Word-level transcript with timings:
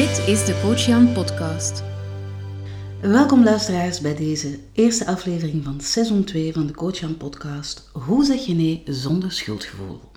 Dit 0.00 0.28
is 0.28 0.44
de 0.44 0.60
Coach 0.62 0.86
Jan 0.86 1.12
podcast. 1.12 1.82
Welkom 3.00 3.44
luisteraars 3.44 4.00
bij 4.00 4.14
deze 4.14 4.58
eerste 4.72 5.06
aflevering 5.06 5.64
van 5.64 5.80
seizoen 5.80 6.24
2 6.24 6.52
van 6.52 6.66
de 6.66 6.74
Coach 6.74 6.98
Jan 6.98 7.16
podcast. 7.16 7.90
Hoe 7.92 8.24
zeg 8.24 8.46
je 8.46 8.54
nee 8.54 8.82
zonder 8.84 9.32
schuldgevoel? 9.32 10.09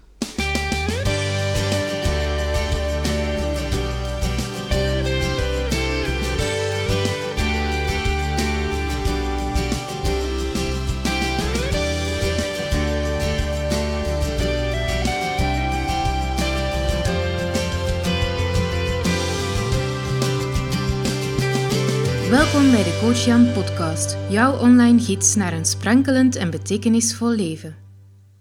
Coach 23.04 23.26
Jan 23.26 23.52
podcast, 23.54 24.18
jouw 24.30 24.60
online 24.60 25.00
gids 25.00 25.36
naar 25.36 25.54
een 25.54 25.66
sprankelend 25.66 26.36
en 26.36 26.50
betekenisvol 26.50 27.30
leven. 27.30 27.76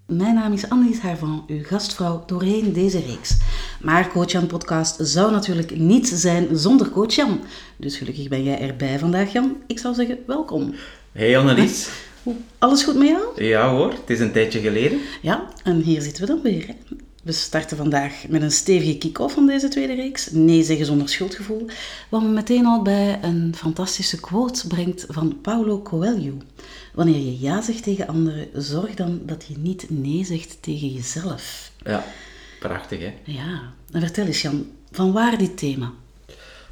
Mijn 0.07 0.35
naam 0.35 0.53
is 0.53 0.69
Annelies 0.69 1.01
Harvan, 1.01 1.45
uw 1.47 1.63
gastvrouw 1.63 2.23
doorheen 2.27 2.73
deze 2.73 3.01
reeks. 3.01 3.39
Maar 3.81 4.09
Coach 4.11 4.31
Jan 4.31 4.47
podcast 4.47 4.97
zou 5.01 5.33
natuurlijk 5.33 5.77
niet 5.77 6.09
zijn 6.09 6.49
zonder 6.53 6.91
Coach 6.91 7.15
Jan. 7.15 7.41
Dus 7.77 7.97
gelukkig 7.97 8.29
ben 8.29 8.43
jij 8.43 8.61
erbij 8.61 8.99
vandaag, 8.99 9.33
Jan. 9.33 9.57
Ik 9.67 9.79
zou 9.79 9.95
zeggen, 9.95 10.19
welkom. 10.27 10.75
Hey 11.13 11.39
Annelies. 11.39 11.89
Hoe, 12.23 12.35
Alles 12.59 12.83
goed 12.85 12.97
met 12.97 13.09
jou? 13.09 13.45
Ja 13.45 13.71
hoor, 13.71 13.91
het 13.91 14.11
is 14.11 14.21
een 14.21 14.33
tijdje 14.33 14.61
geleden. 14.61 14.99
Ja, 15.23 15.49
en 15.65 15.81
hier 15.81 16.03
zitten 16.03 16.27
we 16.27 16.29
dan 16.33 16.43
weer. 16.43 16.67
hè. 16.67 16.75
We 17.23 17.33
starten 17.33 17.77
vandaag 17.77 18.29
met 18.29 18.43
een 18.43 18.51
stevige 18.51 18.99
kick-off 18.99 19.35
van 19.35 19.47
deze 19.47 19.69
tweede 19.69 19.95
reeks. 19.95 20.31
Nee 20.31 20.63
zeggen 20.63 20.87
zonder 20.87 21.09
schuldgevoel. 21.09 21.67
Wat 22.09 22.23
me 22.23 22.29
meteen 22.29 22.67
al 22.67 22.83
bij 22.83 23.19
een 23.23 23.55
fantastische 23.57 24.21
quote 24.21 24.67
brengt 24.67 25.07
van 25.09 25.41
Paulo 25.41 25.83
Coelho. 25.83 26.33
Wanneer 26.95 27.19
je 27.19 27.41
ja 27.41 27.63
zegt 27.63 27.83
tegen 27.83 28.07
anderen, 28.07 28.49
zorg 28.55 28.95
dan 28.95 29.21
dat 29.27 29.45
je 29.49 29.59
niet 29.59 29.87
nee 29.89 30.25
zegt 30.25 30.63
tegen 30.63 30.89
jezelf. 30.89 31.71
Ja, 31.85 32.05
prachtig 32.61 33.01
hè. 33.01 33.15
Ja, 33.25 33.73
en 33.91 34.01
vertel 34.01 34.27
eens 34.27 34.43
Jan, 34.43 34.67
van 34.91 35.13
waar 35.13 35.39
dit 35.39 35.59
thema? 35.59 35.93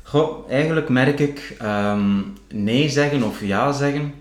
Goh, 0.02 0.50
eigenlijk 0.50 0.88
merk 0.88 1.18
ik 1.18 1.54
ehm, 1.58 2.20
nee 2.48 2.88
zeggen 2.88 3.22
of 3.22 3.44
ja 3.44 3.72
zeggen 3.72 4.14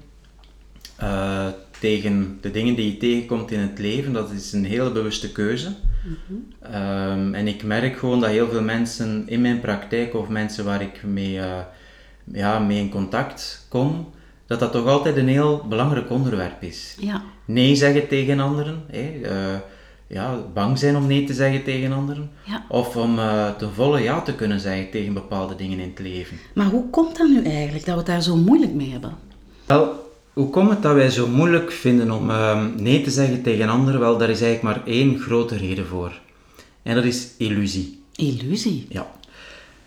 eh, 0.95 1.47
tegen 1.79 2.37
de 2.41 2.51
dingen 2.51 2.75
die 2.75 2.91
je 2.91 2.97
tegenkomt 2.97 3.51
in 3.51 3.59
het 3.59 3.79
leven, 3.79 4.13
dat 4.13 4.31
is 4.31 4.53
een 4.53 4.65
hele 4.65 4.91
bewuste 4.91 5.31
keuze. 5.31 5.75
Ehm, 6.61 7.33
en 7.33 7.47
ik 7.47 7.63
merk 7.63 7.97
gewoon 7.97 8.19
dat 8.19 8.29
heel 8.29 8.49
veel 8.49 8.61
mensen 8.61 9.23
in 9.25 9.41
mijn 9.41 9.59
praktijk 9.59 10.15
of 10.15 10.27
mensen 10.27 10.65
waar 10.65 10.81
ik 10.81 11.03
mee, 11.03 11.39
eh, 11.39 11.59
ja, 12.23 12.59
mee 12.59 12.79
in 12.79 12.89
contact 12.89 13.65
kom, 13.69 14.09
dat 14.47 14.59
dat 14.59 14.71
toch 14.71 14.87
altijd 14.87 15.17
een 15.17 15.27
heel 15.27 15.65
belangrijk 15.69 16.09
onderwerp 16.09 16.63
is. 16.63 16.95
Ja, 16.99 17.23
nee 17.45 17.75
zeggen 17.75 18.07
tegen 18.07 18.39
anderen. 18.39 18.83
Eh, 18.91 19.55
ja, 20.09 20.37
bang 20.53 20.77
zijn 20.77 20.95
om 20.95 21.07
nee 21.07 21.23
te 21.23 21.33
zeggen 21.33 21.63
tegen 21.63 21.91
anderen. 21.91 22.29
Ja. 22.45 22.65
Of 22.67 22.95
om 22.95 23.19
eh 23.19 23.49
ten 23.49 23.73
volle 23.73 24.01
ja 24.01 24.21
te 24.21 24.35
kunnen 24.35 24.59
zeggen 24.59 24.89
tegen 24.89 25.13
bepaalde 25.13 25.55
dingen 25.55 25.79
in 25.79 25.89
het 25.89 25.99
leven. 25.99 26.37
maar 26.53 26.65
hoe 26.65 26.89
komt 26.89 27.17
dat 27.17 27.27
nu 27.27 27.43
eigenlijk 27.43 27.85
dat 27.85 27.93
we 27.93 28.01
het 28.01 28.09
daar 28.09 28.21
zo 28.21 28.35
moeilijk 28.35 28.73
mee 28.73 28.91
hebben? 28.91 29.17
Wel, 29.65 30.08
hoe 30.33 30.49
komt 30.49 30.69
het 30.69 30.81
dat 30.81 30.93
wij 30.93 31.09
zo 31.09 31.27
moeilijk 31.27 31.71
vinden 31.71 32.11
om 32.11 32.29
ehm, 32.29 32.69
nee 32.75 33.01
te 33.01 33.09
zeggen 33.09 33.41
tegen 33.41 33.69
anderen? 33.69 33.99
Wel, 33.99 34.17
daar 34.17 34.29
is 34.29 34.41
eigenlijk 34.41 34.75
maar 34.75 34.87
één 34.93 35.19
grote 35.19 35.57
reden 35.57 35.87
voor. 35.87 36.11
En 36.83 36.95
dat 36.95 37.03
is 37.03 37.27
illusie. 37.37 38.03
Illusie. 38.15 38.85
Ja. 38.89 39.11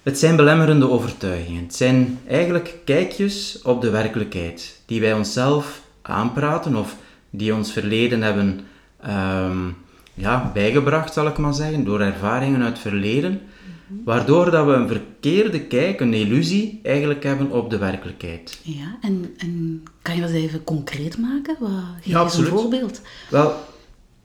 Het 0.02 0.18
zijn 0.18 0.36
belemmerende 0.36 0.90
overtuigingen. 0.90 1.62
Het 1.62 1.74
zijn 1.74 2.18
eigenlijk 2.26 2.74
kijkjes 2.84 3.60
op 3.62 3.80
de 3.80 3.90
werkelijkheid 3.90 4.81
die 4.86 5.00
wij 5.00 5.12
onszelf 5.12 5.82
aanpraten 6.02 6.76
of 6.76 6.97
die 7.31 7.54
ons 7.54 7.72
verleden 7.72 8.22
hebben 8.22 8.60
ehm, 9.00 9.69
ja, 10.14 10.50
bijgebracht, 10.54 11.12
zal 11.12 11.26
ik 11.26 11.38
maar 11.38 11.54
zeggen, 11.54 11.84
door 11.84 12.00
ervaringen 12.00 12.62
uit 12.62 12.72
het 12.72 12.78
verleden, 12.78 13.41
waardoor 14.04 14.50
dat 14.50 14.66
we 14.66 14.72
een 14.72 14.88
verkeerde 14.88 15.60
kijk, 15.60 16.00
een 16.00 16.14
illusie 16.14 16.80
eigenlijk 16.82 17.22
hebben 17.22 17.50
op 17.50 17.70
de 17.70 17.78
werkelijkheid. 17.78 18.58
Ja, 18.62 18.97
en, 19.00 19.34
en 19.38 19.82
kan 20.03 20.14
je 20.14 20.20
dat 20.20 20.30
even 20.30 20.64
concreet 20.64 21.19
maken? 21.19 21.56
Wat, 21.60 21.70
geef 22.00 22.04
Ja, 22.12 22.14
een 22.19 22.25
absoluut. 22.25 22.48
voorbeeld. 22.48 23.00
Wel, 23.31 23.54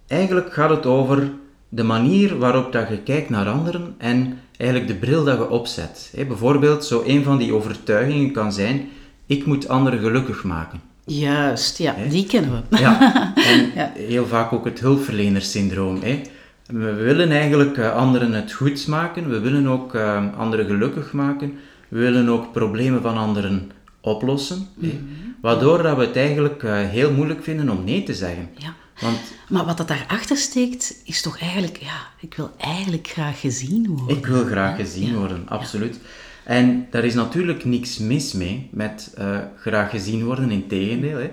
eigenlijk 0.07 0.53
gaat 0.53 0.69
het 0.69 0.85
over 0.85 1.31
de 1.69 1.83
manier 1.83 2.37
waarop 2.37 2.71
dat 2.71 2.89
je 2.89 2.97
kijkt 2.97 3.29
naar 3.29 3.47
anderen 3.49 3.95
en 3.97 4.39
eigenlijk 4.57 4.89
de 4.91 4.95
bril 4.97 5.23
dat 5.23 5.37
je 5.37 5.49
opzet. 5.49 6.13
Bijvoorbeeld, 6.27 6.85
zo 6.85 7.03
een 7.05 7.23
van 7.23 7.37
die 7.37 7.53
overtuigingen 7.53 8.31
kan 8.31 8.53
zijn, 8.53 8.89
ik 9.25 9.45
moet 9.45 9.67
anderen 9.67 9.99
gelukkig 9.99 10.43
maken. 10.43 10.81
Juist, 11.05 11.77
ja, 11.77 11.95
die 12.09 12.25
kennen 12.25 12.51
we. 12.69 12.77
Ja, 12.77 13.13
en 13.51 13.71
Ja. 13.75 13.91
heel 13.95 14.25
vaak 14.25 14.53
ook 14.53 14.65
het 14.65 14.79
hulpverlenersyndroom. 14.79 15.99
Hè. 16.01 16.21
We 16.67 16.93
willen 16.93 17.31
eigenlijk 17.31 17.77
eh, 17.77 17.95
anderen 17.95 18.33
het 18.33 18.51
goed 18.51 18.87
maken, 18.87 19.29
we 19.29 19.39
willen 19.39 19.67
ook 19.67 19.95
eh, 19.95 20.37
anderen 20.37 20.65
gelukkig 20.65 21.13
maken, 21.13 21.59
we 21.87 21.99
willen 21.99 22.29
ook 22.29 22.51
problemen 22.51 23.01
van 23.01 23.17
anderen 23.17 23.71
oplossen. 24.01 24.67
Mhm. 24.73 24.95
Waardoor 25.41 25.83
dat 25.83 25.97
we 25.97 26.05
het 26.05 26.15
eigenlijk 26.15 26.63
eh, 26.63 26.79
heel 26.79 27.11
moeilijk 27.11 27.43
vinden 27.43 27.69
om 27.69 27.83
nee 27.83 28.03
te 28.03 28.13
zeggen. 28.13 28.49
Ja. 28.57 28.73
Want 28.99 29.19
Maar 29.49 29.65
wat 29.65 29.77
dat 29.77 29.87
daarachter 29.87 30.37
steekt, 30.37 31.01
is 31.03 31.21
toch 31.21 31.39
eigenlijk, 31.39 31.77
ja, 31.77 32.07
ik 32.19 32.33
wil 32.33 32.51
eigenlijk 32.57 33.07
graag 33.07 33.39
gezien 33.39 33.87
worden. 33.87 34.17
Ik 34.17 34.25
wil 34.25 34.45
graag 34.45 34.75
gezien 34.75 35.15
worden, 35.15 35.43
absoluut. 35.47 35.99
En 36.43 36.87
daar 36.91 37.03
is 37.03 37.13
natuurlijk 37.13 37.65
niks 37.65 37.97
mis 37.97 38.33
mee 38.33 38.69
met 38.71 39.13
eh, 39.17 39.37
graag 39.57 39.89
gezien 39.89 40.23
worden, 40.25 40.51
in 40.51 40.67
tegendeel. 40.67 41.17
Hè. 41.17 41.31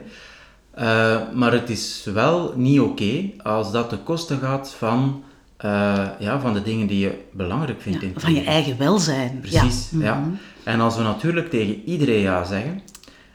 Eh, 0.75 1.21
maar 1.33 1.53
het 1.53 1.71
is 1.71 2.05
wel 2.13 2.53
niet 2.57 2.81
oké 2.81 3.31
als 3.43 3.73
dat 3.73 3.89
ten 3.89 4.03
koste 4.03 4.37
gaat 4.37 4.75
van, 4.79 5.23
eh, 5.57 6.09
ja, 6.19 6.41
van 6.41 6.53
de 6.53 6.63
dingen 6.63 6.87
die 6.87 6.99
je 6.99 7.19
belangrijk 7.33 7.81
vindt 7.81 8.03
in 8.03 8.13
Van 8.17 8.35
je 8.35 8.45
eigen 8.45 8.79
welzijn. 8.79 9.39
Precies, 9.41 9.91
Ja. 9.93 10.05
ja. 10.05 10.15
Mhm. 10.15 10.29
En 10.65 10.81
als 10.81 10.97
we 10.97 11.03
natuurlijk 11.03 11.51
tegen 11.51 11.83
iedereen 11.85 12.21
ja 12.21 12.45
zeggen, 12.45 12.81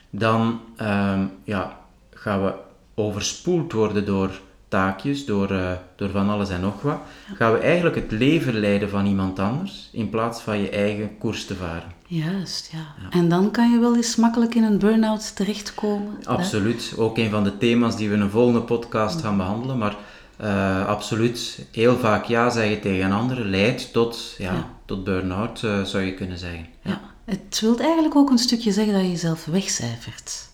dan 0.09 0.59
ehm, 0.75 1.25
ja, 1.43 1.77
gaan 2.13 2.43
we 2.43 2.53
overspoeld 2.95 3.71
worden 3.73 4.05
door 4.05 4.29
taakjes, 4.69 5.25
door, 5.25 5.51
eh, 5.51 5.71
door 5.95 6.09
van 6.09 6.29
alles 6.29 6.49
en 6.49 6.61
nog 6.61 6.81
wat. 6.81 6.97
Gaan 7.35 7.53
we 7.53 7.57
eigenlijk 7.59 7.95
het 7.95 8.11
leven 8.11 8.59
leiden 8.59 8.89
van 8.89 9.05
iemand 9.05 9.39
anders, 9.39 9.89
in 9.91 10.09
plaats 10.09 10.41
van 10.41 10.59
je 10.61 10.69
eigen 10.69 11.17
koers 11.17 11.45
te 11.45 11.55
varen. 11.55 11.97
Juist, 12.07 12.69
ja. 12.71 13.09
En 13.09 13.29
dan 13.29 13.51
kan 13.51 13.71
je 13.71 13.79
wel 13.79 13.95
eens 13.95 14.15
makkelijk 14.15 14.55
in 14.55 14.63
een 14.63 14.79
burn-out 14.79 15.35
terechtkomen. 15.35 16.17
hè? 16.23 16.27
Absoluut, 16.29 16.93
ook 16.97 17.17
een 17.17 17.29
van 17.29 17.43
de 17.43 17.57
thema's 17.57 17.95
die 17.97 18.09
we 18.09 18.15
in 18.15 18.21
een 18.21 18.29
volgende 18.29 18.61
podcast 18.61 19.21
gaan 19.21 19.37
behandelen, 19.37 19.77
maar 19.77 19.95
eh, 20.37 20.85
absoluut, 20.87 21.65
heel 21.71 21.97
vaak 21.97 22.25
ja 22.25 22.49
zeggen 22.49 22.81
tegen 22.81 23.11
anderen 23.11 23.49
leidt 23.49 23.93
tot, 23.93 24.35
ja, 24.37 24.53
Ja. 24.53 24.69
tot 24.85 25.03
burn-out, 25.03 25.63
eh, 25.63 25.83
zou 25.83 26.03
je 26.03 26.13
kunnen 26.13 26.37
zeggen. 26.37 26.65
Ja. 26.83 27.01
Het 27.25 27.59
wil 27.61 27.79
eigenlijk 27.79 28.15
ook 28.15 28.29
een 28.29 28.37
stukje 28.37 28.71
zeggen 28.71 28.93
dat 28.93 29.01
je 29.01 29.09
jezelf 29.09 29.45
wegcijfert. 29.45 30.48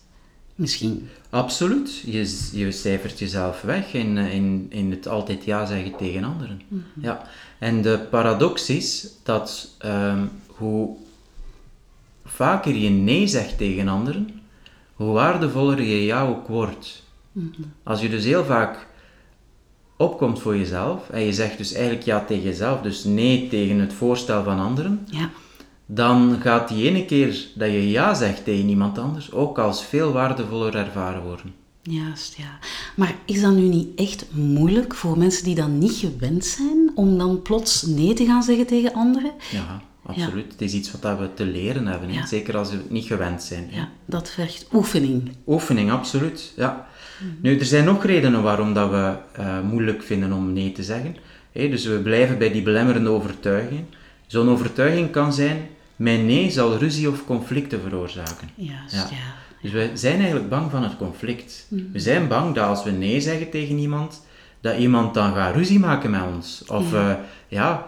Misschien. 0.56 1.10
Absoluut. 1.30 1.98
Je, 2.06 2.50
je 2.52 2.72
cijfert 2.72 3.20
jezelf 3.20 3.62
weg 3.62 3.94
in, 3.94 4.18
in, 4.18 4.66
in 4.70 4.92
het 4.92 5.08
altijd 5.08 5.44
ja 5.44 5.66
zeggen 5.66 5.98
tegen 5.98 6.24
anderen. 6.24 6.62
Ja. 7.02 7.28
En 7.60 7.82
de 7.82 8.00
paradox 8.10 8.70
is 8.70 9.08
dat 9.24 9.76
ehm, 9.78 10.26
hoe 10.48 10.96
vaker 12.26 12.76
je 12.76 12.90
nee 12.90 13.28
zegt 13.28 13.58
tegen 13.58 13.88
anderen, 13.88 14.42
hoe 14.94 15.14
waardevoller 15.14 15.82
je 15.82 16.06
ja 16.06 16.28
ook 16.28 16.48
wordt. 16.48 17.04
Als 17.84 18.02
je 18.02 18.10
dus 18.10 18.24
heel 18.24 18.46
vaak 18.46 18.88
opkomt 19.98 20.40
voor 20.40 20.58
jezelf 20.58 21.10
en 21.10 21.22
je 21.22 21.34
zegt 21.34 21.58
dus 21.58 21.74
eigenlijk 21.74 22.06
ja 22.06 22.26
tegen 22.26 22.44
jezelf, 22.44 22.82
dus 22.82 23.04
nee 23.04 23.48
tegen 23.48 23.80
het 23.80 23.94
voorstel 23.94 24.44
van 24.44 24.60
anderen, 24.60 25.08
Ja. 25.10 25.30
Dan 25.86 26.38
gaat 26.42 26.68
die 26.68 26.90
ene 26.90 27.06
keer 27.06 27.48
dat 27.56 27.70
je 27.70 27.90
ja 27.90 28.14
zegt 28.14 28.44
tegen 28.44 28.70
iemand 28.70 28.98
anders 28.98 29.32
ook 29.32 29.60
als 29.60 29.86
veel 29.86 30.12
waardevoller 30.12 30.76
ervaren 30.76 31.22
worden. 31.22 31.54
Juist, 31.82 32.36
ja. 32.38 32.60
Maar 32.96 33.16
is 33.26 33.42
dat 33.42 33.54
nu 33.54 33.62
niet 33.62 34.00
echt 34.00 34.26
moeilijk 34.32 34.96
voor 34.96 35.18
mensen 35.18 35.44
die 35.44 35.56
dan 35.56 35.78
niet 35.78 35.92
gewend 35.92 36.46
zijn 36.46 36.92
om 36.96 37.18
dan 37.18 37.42
plots 37.42 37.82
nee 37.82 38.14
te 38.14 38.26
gaan 38.26 38.44
zeggen 38.44 38.66
tegen 38.68 38.94
anderen? 38.94 39.32
Ja, 39.52 39.82
absoluut. 40.06 40.52
Het 40.52 40.62
is 40.62 40.74
iets 40.74 40.92
wat 40.92 41.20
we 41.20 41.34
te 41.34 41.46
leren 41.46 41.88
hebben. 41.88 42.14
Ja. 42.14 42.26
zeker 42.26 42.58
als 42.58 42.70
we 42.70 42.76
het 42.76 42.90
niet 42.90 43.06
gewend 43.06 43.44
zijn. 43.44 43.68
Ja, 43.72 43.90
dat 44.06 44.30
vergt 44.30 44.68
oefening. 44.74 45.32
Oefening, 45.48 45.92
absoluut. 45.92 46.54
Ja. 46.56 46.88
Nu, 47.42 47.60
er 47.60 47.66
zijn 47.66 47.86
nog 47.86 48.06
redenen 48.06 48.44
waarom 48.44 48.74
dat 48.74 48.90
we 48.90 49.18
eh, 49.32 49.62
moeilijk 49.62 50.04
vinden 50.04 50.34
om 50.34 50.54
nee 50.54 50.72
te 50.72 50.84
zeggen. 50.84 51.16
Dus 51.52 51.86
we 51.86 52.00
blijven 52.00 52.38
bij 52.38 52.52
die 52.52 52.62
belemmerende 52.62 53.10
overtuiging. 53.10 53.84
Zo'n 54.28 54.50
overtuiging 54.50 55.12
kan 55.12 55.34
zijn, 55.34 55.68
mijn 55.96 56.26
nee 56.26 56.50
zal 56.52 56.78
ruzie 56.78 57.10
of 57.10 57.26
conflicten 57.26 57.82
veroorzaken. 57.82 58.50
Juist, 58.56 58.94
Ja. 58.94 59.08
ja. 59.10 59.44
Dus 59.62 59.72
we 59.72 59.90
zijn 59.94 60.16
eigenlijk 60.18 60.50
bang 60.50 60.72
van 60.72 60.84
het 60.84 60.98
conflict. 60.98 61.68
We 61.70 62.00
zijn 62.00 62.28
bang 62.28 62.56
dat 62.56 62.66
als 62.68 62.84
we 62.84 62.92
nee 62.92 63.22
zeggen 63.22 63.50
tegen 63.50 63.78
iemand, 63.78 64.26
dat 64.62 64.78
iemand 64.78 65.14
dan 65.14 65.34
gaat 65.34 65.56
ruzie 65.56 65.80
maken 65.80 66.10
met 66.10 66.22
ons. 66.36 66.64
Of 66.68 66.92
ja, 66.92 67.20
ja 67.48 67.86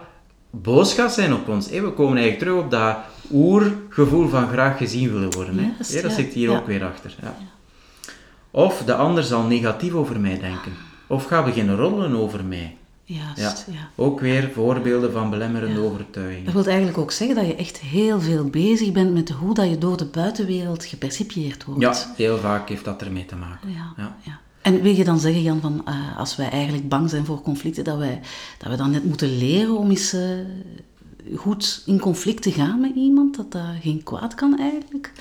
boos 0.50 0.94
gaat 0.94 1.14
zijn 1.14 1.34
op 1.34 1.48
ons. 1.48 1.70
Hè? 1.70 1.80
We 1.80 1.90
komen 1.92 2.16
eigenlijk 2.16 2.38
terug 2.38 2.64
op 2.64 2.70
dat 2.70 2.96
oergevoel 3.32 4.28
van 4.28 4.48
graag 4.48 4.76
gezien 4.78 5.12
willen 5.12 5.32
worden. 5.34 5.58
Hè? 5.58 5.70
Dat 5.78 6.02
ja. 6.02 6.08
zit 6.08 6.32
hier 6.32 6.50
Ja. 6.50 6.56
ook 6.56 6.66
weer 6.66 6.84
achter. 6.84 7.14
Ja. 7.22 7.36
Of 8.50 8.82
de 8.84 8.94
ander 8.94 9.22
zal 9.24 9.42
negatief 9.42 9.92
over 9.92 10.20
mij 10.20 10.38
denken. 10.38 10.72
Of 11.06 11.24
gaat 11.24 11.44
beginnen 11.44 11.76
roddelen 11.76 12.16
over 12.16 12.44
mij. 12.44 12.76
Juist, 13.14 13.64
Ja. 13.66 13.72
ja. 13.72 13.88
Ook 13.94 14.20
weer 14.20 14.50
voorbeelden 14.54 15.12
van 15.12 15.30
belemmerende 15.30 15.80
Ja. 15.80 15.86
overtuigingen. 15.86 16.44
Dat 16.44 16.54
wil 16.54 16.66
eigenlijk 16.66 16.98
ook 16.98 17.10
zeggen 17.12 17.36
dat 17.36 17.46
je 17.46 17.54
echt 17.54 17.78
heel 17.78 18.20
veel 18.20 18.44
bezig 18.44 18.92
bent 18.92 19.12
met 19.14 19.30
hoe 19.30 19.54
dat 19.54 19.68
je 19.68 19.78
door 19.78 19.96
de 19.96 20.04
buitenwereld 20.04 20.84
gepercipieerd 20.84 21.64
wordt. 21.64 21.80
Ja, 21.80 21.94
heel 22.16 22.38
vaak 22.38 22.68
heeft 22.68 22.84
dat 22.84 23.02
ermee 23.02 23.24
te 23.26 23.36
maken. 23.36 23.70
Ja, 23.70 23.92
Ja. 23.96 24.16
ja. 24.24 24.38
En 24.62 24.82
wil 24.82 24.94
je 24.94 25.04
dan 25.04 25.18
zeggen, 25.18 25.42
Jan, 25.42 25.60
van, 25.60 25.82
eh, 25.86 26.18
als 26.18 26.36
wij 26.36 26.50
eigenlijk 26.50 26.88
bang 26.88 27.10
zijn 27.10 27.24
voor 27.24 27.42
conflicten, 27.42 27.84
dat 27.84 27.98
wij, 27.98 28.20
dat 28.58 28.70
we 28.70 28.76
dan 28.76 28.90
net 28.90 29.04
moeten 29.04 29.36
leren 29.38 29.76
om 29.78 29.90
eens 29.90 30.12
eh, 30.12 30.20
goed 31.36 31.82
in 31.86 31.98
conflict 32.00 32.42
te 32.42 32.52
gaan 32.52 32.80
met 32.80 32.92
iemand? 32.94 33.36
Dat 33.36 33.52
dat 33.52 33.62
geen 33.82 34.02
kwaad 34.02 34.34
kan 34.34 34.58
eigenlijk? 34.58 35.12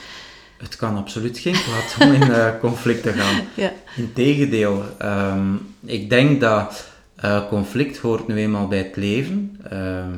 Het 0.57 0.75
kan 0.75 0.97
absoluut 0.97 1.37
geen 1.37 1.53
kwaad 1.53 1.95
om 2.07 2.13
in 2.13 2.31
eh, 2.31 2.59
conflict 2.59 3.03
te 3.03 3.11
gaan. 3.11 3.41
Ja. 3.63 3.71
Integendeel, 3.95 4.83
ehm 4.97 5.55
ik 5.85 6.09
denk 6.09 6.41
dat 6.41 6.87
eh, 7.17 7.47
conflict 7.47 7.97
hoort 7.97 8.27
nu 8.27 8.35
eenmaal 8.37 8.67
bij 8.67 8.77
het 8.77 8.95
leven. 8.95 9.59
Ehm, 9.69 10.13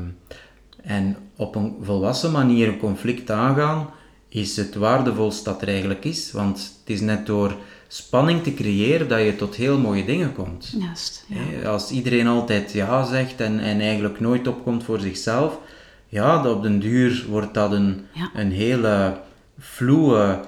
en 0.83 1.17
op 1.35 1.55
een 1.55 1.75
volwassen 1.81 2.31
manier 2.31 2.67
een 2.67 2.79
conflict 2.79 3.31
aangaan 3.31 3.89
is 4.29 4.55
het 4.57 4.75
waardevolst 4.75 5.45
dat 5.45 5.61
er 5.61 5.67
eigenlijk 5.67 6.05
is. 6.05 6.31
Want 6.31 6.57
het 6.57 6.89
is 6.95 7.01
net 7.01 7.25
door 7.25 7.55
spanning 7.87 8.43
te 8.43 8.53
creëren 8.53 9.07
dat 9.07 9.19
je 9.21 9.35
tot 9.35 9.55
heel 9.55 9.77
mooie 9.77 10.05
dingen 10.05 10.33
komt. 10.33 10.75
Juist, 10.79 11.25
ja. 11.27 11.35
Hè, 11.37 11.67
Als 11.67 11.91
iedereen 11.91 12.27
altijd 12.27 12.71
ja 12.71 13.03
zegt 13.05 13.41
en, 13.41 13.59
en 13.59 13.79
eigenlijk 13.79 14.19
nooit 14.19 14.47
opkomt 14.47 14.83
voor 14.83 14.99
zichzelf, 14.99 15.59
ja, 16.07 16.41
dat 16.41 16.55
op 16.55 16.63
den 16.63 16.79
duur 16.79 17.25
wordt 17.29 17.53
dat 17.53 17.71
een, 17.71 18.01
Ja. 18.13 18.29
een 18.33 18.51
hele 18.51 19.17
vloe, 19.59 20.39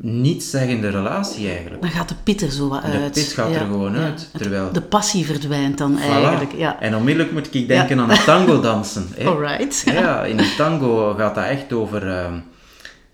nietszeggende 0.00 0.88
relatie 0.88 1.48
eigenlijk. 1.48 1.82
Dan 1.82 1.90
gaat 1.90 2.08
de 2.08 2.14
pit 2.24 2.42
er 2.42 2.50
zo 2.50 2.68
wat 2.68 2.82
De 2.82 2.88
uit. 2.88 3.12
pit 3.12 3.32
gaat 3.32 3.54
er 3.54 3.60
gewoon 3.60 3.96
uit, 3.96 4.30
terwijl- 4.36 4.72
De 4.72 4.80
passie 4.82 5.24
verdwijnt 5.26 5.78
dan 5.78 5.98
Voilà. 5.98 6.02
eigenlijk. 6.02 6.52
Ja. 6.56 6.80
En 6.80 6.96
onmiddellijk 6.96 7.32
moet 7.34 7.54
ik 7.54 7.68
denken 7.68 8.00
aan 8.00 8.10
het 8.10 8.24
tango 8.24 8.60
dansen. 8.60 9.06
Alright. 9.26 9.82
Ja, 9.86 10.24
in 10.24 10.38
het 10.38 10.56
tango 10.56 11.14
gaat 11.14 11.34
dat 11.34 11.44
echt 11.44 11.72
over 11.72 12.08
ehm, 12.08 12.34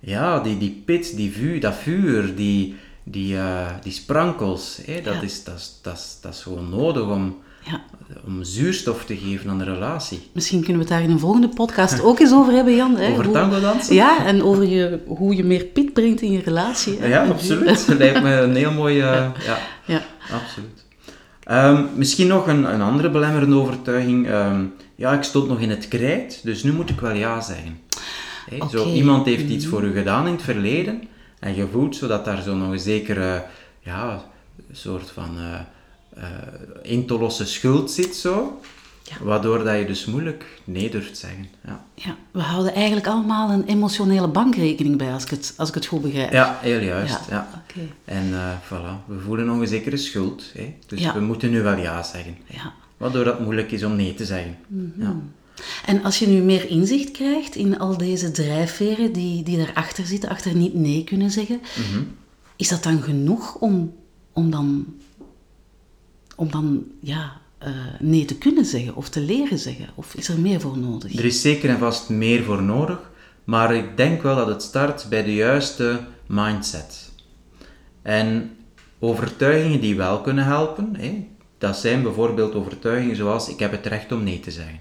ja, 0.00 0.40
die, 0.40 0.58
die 0.58 0.82
pit, 0.84 1.16
die 1.16 1.32
vuur, 1.32 1.60
dat 1.60 1.74
vuur, 1.74 2.34
die, 2.34 2.76
die, 3.04 3.36
eh, 3.36 3.66
die 3.82 3.92
sprankels. 3.92 4.78
Hè. 4.86 5.00
Dat, 5.00 5.14
Ja. 5.14 5.20
is, 5.20 5.44
dat, 5.44 5.54
is, 5.56 5.78
dat, 5.82 5.94
is, 5.96 6.18
dat 6.20 6.32
is 6.34 6.42
gewoon 6.42 6.68
nodig 6.68 7.02
om, 7.06 7.36
Ja. 7.64 7.80
om 8.26 8.44
zuurstof 8.44 9.04
te 9.04 9.16
geven 9.16 9.50
aan 9.50 9.58
de 9.58 9.64
relatie. 9.64 10.20
Misschien 10.32 10.58
kunnen 10.62 10.76
we 10.82 10.88
het 10.88 10.92
daar 10.98 11.02
in 11.02 11.10
een 11.10 11.18
volgende 11.18 11.48
podcast 11.48 12.02
ook 12.02 12.18
eens 12.20 12.32
over 12.32 12.52
hebben, 12.52 12.74
Jan. 12.74 12.96
Hè? 12.96 13.10
Over 13.12 13.30
tango 13.30 13.60
dansen? 13.60 13.94
Ja, 13.94 14.24
en 14.26 14.42
over 14.42 14.64
je, 14.66 14.98
hoe 15.06 15.36
je 15.36 15.44
meer 15.44 15.64
pit 15.64 15.92
brengt 15.92 16.20
in 16.20 16.32
je 16.32 16.40
relatie. 16.44 16.98
hè. 17.00 17.06
Ja, 17.06 17.24
absoluut. 17.26 17.86
Dat 17.86 17.98
lijkt 17.98 18.22
me 18.22 18.32
een 18.34 18.56
heel 18.56 18.72
mooi... 18.72 19.00
eh, 19.00 19.06
ja. 19.46 19.58
Ja. 19.84 20.02
absoluut. 20.32 20.84
Ehm, 21.44 21.84
misschien 21.94 22.26
nog 22.26 22.46
een, 22.46 22.74
een 22.74 22.80
andere 22.82 23.10
belemmerende 23.10 23.56
overtuiging. 23.56 24.28
Ehm, 24.28 24.64
ja, 24.94 25.12
ik 25.12 25.22
stond 25.22 25.48
nog 25.48 25.60
in 25.60 25.70
het 25.70 25.88
krijt, 25.88 26.40
dus 26.42 26.62
nu 26.62 26.72
moet 26.72 26.90
ik 26.90 27.00
wel 27.00 27.12
ja 27.14 27.40
zeggen. 27.40 27.78
Hè, 28.50 28.68
Zo. 28.70 28.84
Mhm. 28.86 28.94
iemand 28.94 29.26
heeft 29.26 29.48
iets 29.48 29.66
voor 29.66 29.82
u 29.82 29.92
gedaan 29.92 30.26
in 30.26 30.32
het 30.32 30.42
verleden 30.42 31.02
en 31.40 31.54
je 31.54 31.66
voelt 31.72 31.96
zo 31.96 32.06
dat 32.06 32.24
daar 32.24 32.42
zo 32.42 32.54
nog 32.54 32.70
een 32.72 32.78
zekere 32.80 33.44
ja, 33.80 34.24
soort 34.72 35.10
van 35.10 35.36
eh 35.38 35.60
eh, 36.14 36.24
in 36.82 37.06
te 37.06 37.18
lossen 37.18 37.46
schuld 37.46 37.90
zit, 37.90 38.16
zo. 38.16 38.60
Ja. 39.02 39.16
Waardoor 39.24 39.64
dat 39.64 39.78
je 39.78 39.86
dus 39.86 40.04
moeilijk 40.06 40.44
nee 40.64 40.90
durft 40.90 41.18
zeggen. 41.18 41.46
Ja, 41.66 41.84
Ja, 41.94 42.16
we 42.30 42.40
houden 42.40 42.74
eigenlijk 42.74 43.06
allemaal 43.06 43.50
een 43.50 43.64
emotionele 43.66 44.28
bankrekening 44.28 44.96
bij, 44.98 45.12
als 45.12 45.24
ik 45.24 45.30
het, 45.30 45.54
als 45.56 45.68
ik 45.68 45.74
het 45.74 45.86
goed 45.86 46.02
begrijp. 46.02 46.32
ja 46.32 46.58
heel 46.62 46.80
juist. 46.80 47.18
Ja, 47.28 47.34
Ja. 47.52 47.62
oké. 47.70 47.80
En 48.04 48.32
eh, 48.34 48.50
voilà, 48.66 49.06
we 49.06 49.18
voelen 49.24 49.46
nog 49.46 49.60
een 49.60 49.66
zekere 49.66 49.96
schuld. 49.96 50.50
Hè? 50.54 50.74
Dus 50.86 51.00
Ja. 51.00 51.14
we 51.14 51.20
moeten 51.20 51.50
nu 51.50 51.62
wel 51.62 51.76
ja 51.76 52.02
zeggen. 52.02 52.36
Ja. 52.46 52.72
Waardoor 52.96 53.24
dat 53.24 53.40
moeilijk 53.40 53.70
is 53.72 53.82
om 53.84 53.96
nee 53.96 54.14
te 54.14 54.24
zeggen. 54.24 54.56
Mhm. 54.66 55.02
Ja. 55.02 55.16
En 55.86 56.04
als 56.04 56.18
je 56.18 56.26
nu 56.28 56.40
meer 56.42 56.68
inzicht 56.70 57.10
krijgt 57.10 57.54
in 57.54 57.78
al 57.78 57.96
deze 57.96 58.30
drijfveren 58.30 59.12
die, 59.12 59.42
die 59.42 59.56
daarachter 59.56 60.06
zitten, 60.06 60.28
achter 60.30 60.54
niet 60.54 60.74
nee 60.74 61.04
kunnen 61.04 61.30
zeggen, 61.30 61.60
Mhm. 61.90 62.02
is 62.56 62.68
dat 62.68 62.82
dan 62.82 63.02
genoeg 63.02 63.54
om, 63.54 63.92
om 64.32 64.50
dan, 64.50 64.86
om 66.36 66.50
dan 66.50 66.84
ja, 67.00 67.40
eh, 67.58 67.70
nee 68.00 68.24
te 68.24 68.38
kunnen 68.38 68.64
zeggen 68.64 68.94
of 68.94 69.08
te 69.08 69.20
leren 69.20 69.58
zeggen? 69.58 69.88
Of 69.94 70.14
is 70.14 70.28
er 70.28 70.40
meer 70.40 70.60
voor 70.60 70.78
nodig? 70.78 71.18
Er 71.18 71.24
is 71.24 71.40
zeker 71.40 71.70
en 71.70 71.78
vast 71.78 72.08
meer 72.08 72.44
voor 72.44 72.62
nodig, 72.62 73.10
maar 73.44 73.74
ik 73.74 73.96
denk 73.96 74.22
wel 74.22 74.36
dat 74.36 74.46
het 74.46 74.62
start 74.62 75.06
bij 75.08 75.22
de 75.22 75.34
juiste 75.34 76.00
mindset. 76.26 77.12
En 78.02 78.56
overtuigingen 78.98 79.80
die 79.80 79.96
wel 79.96 80.20
kunnen 80.20 80.44
helpen, 80.44 80.96
dat 81.58 81.76
zijn 81.76 82.02
bijvoorbeeld 82.02 82.54
overtuigingen 82.54 83.16
zoals 83.16 83.48
ik 83.48 83.58
heb 83.58 83.70
het 83.70 83.86
recht 83.86 84.12
om 84.12 84.22
nee 84.22 84.40
te 84.40 84.50
zeggen. 84.50 84.80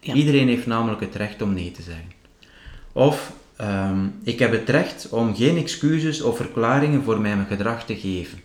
Ja. 0.00 0.14
Iedereen 0.14 0.48
heeft 0.48 0.66
namelijk 0.66 1.00
het 1.00 1.14
recht 1.14 1.42
om 1.42 1.54
nee 1.54 1.70
te 1.70 1.82
zeggen. 1.82 2.12
Of 2.92 3.32
ehm, 3.56 4.06
ik 4.22 4.38
heb 4.38 4.52
het 4.52 4.68
recht 4.68 5.08
om 5.08 5.34
geen 5.34 5.56
excuses 5.56 6.20
of 6.22 6.36
verklaringen 6.36 7.02
voor 7.02 7.20
mijn 7.20 7.46
gedrag 7.46 7.84
te 7.84 7.96
geven. 7.96 8.38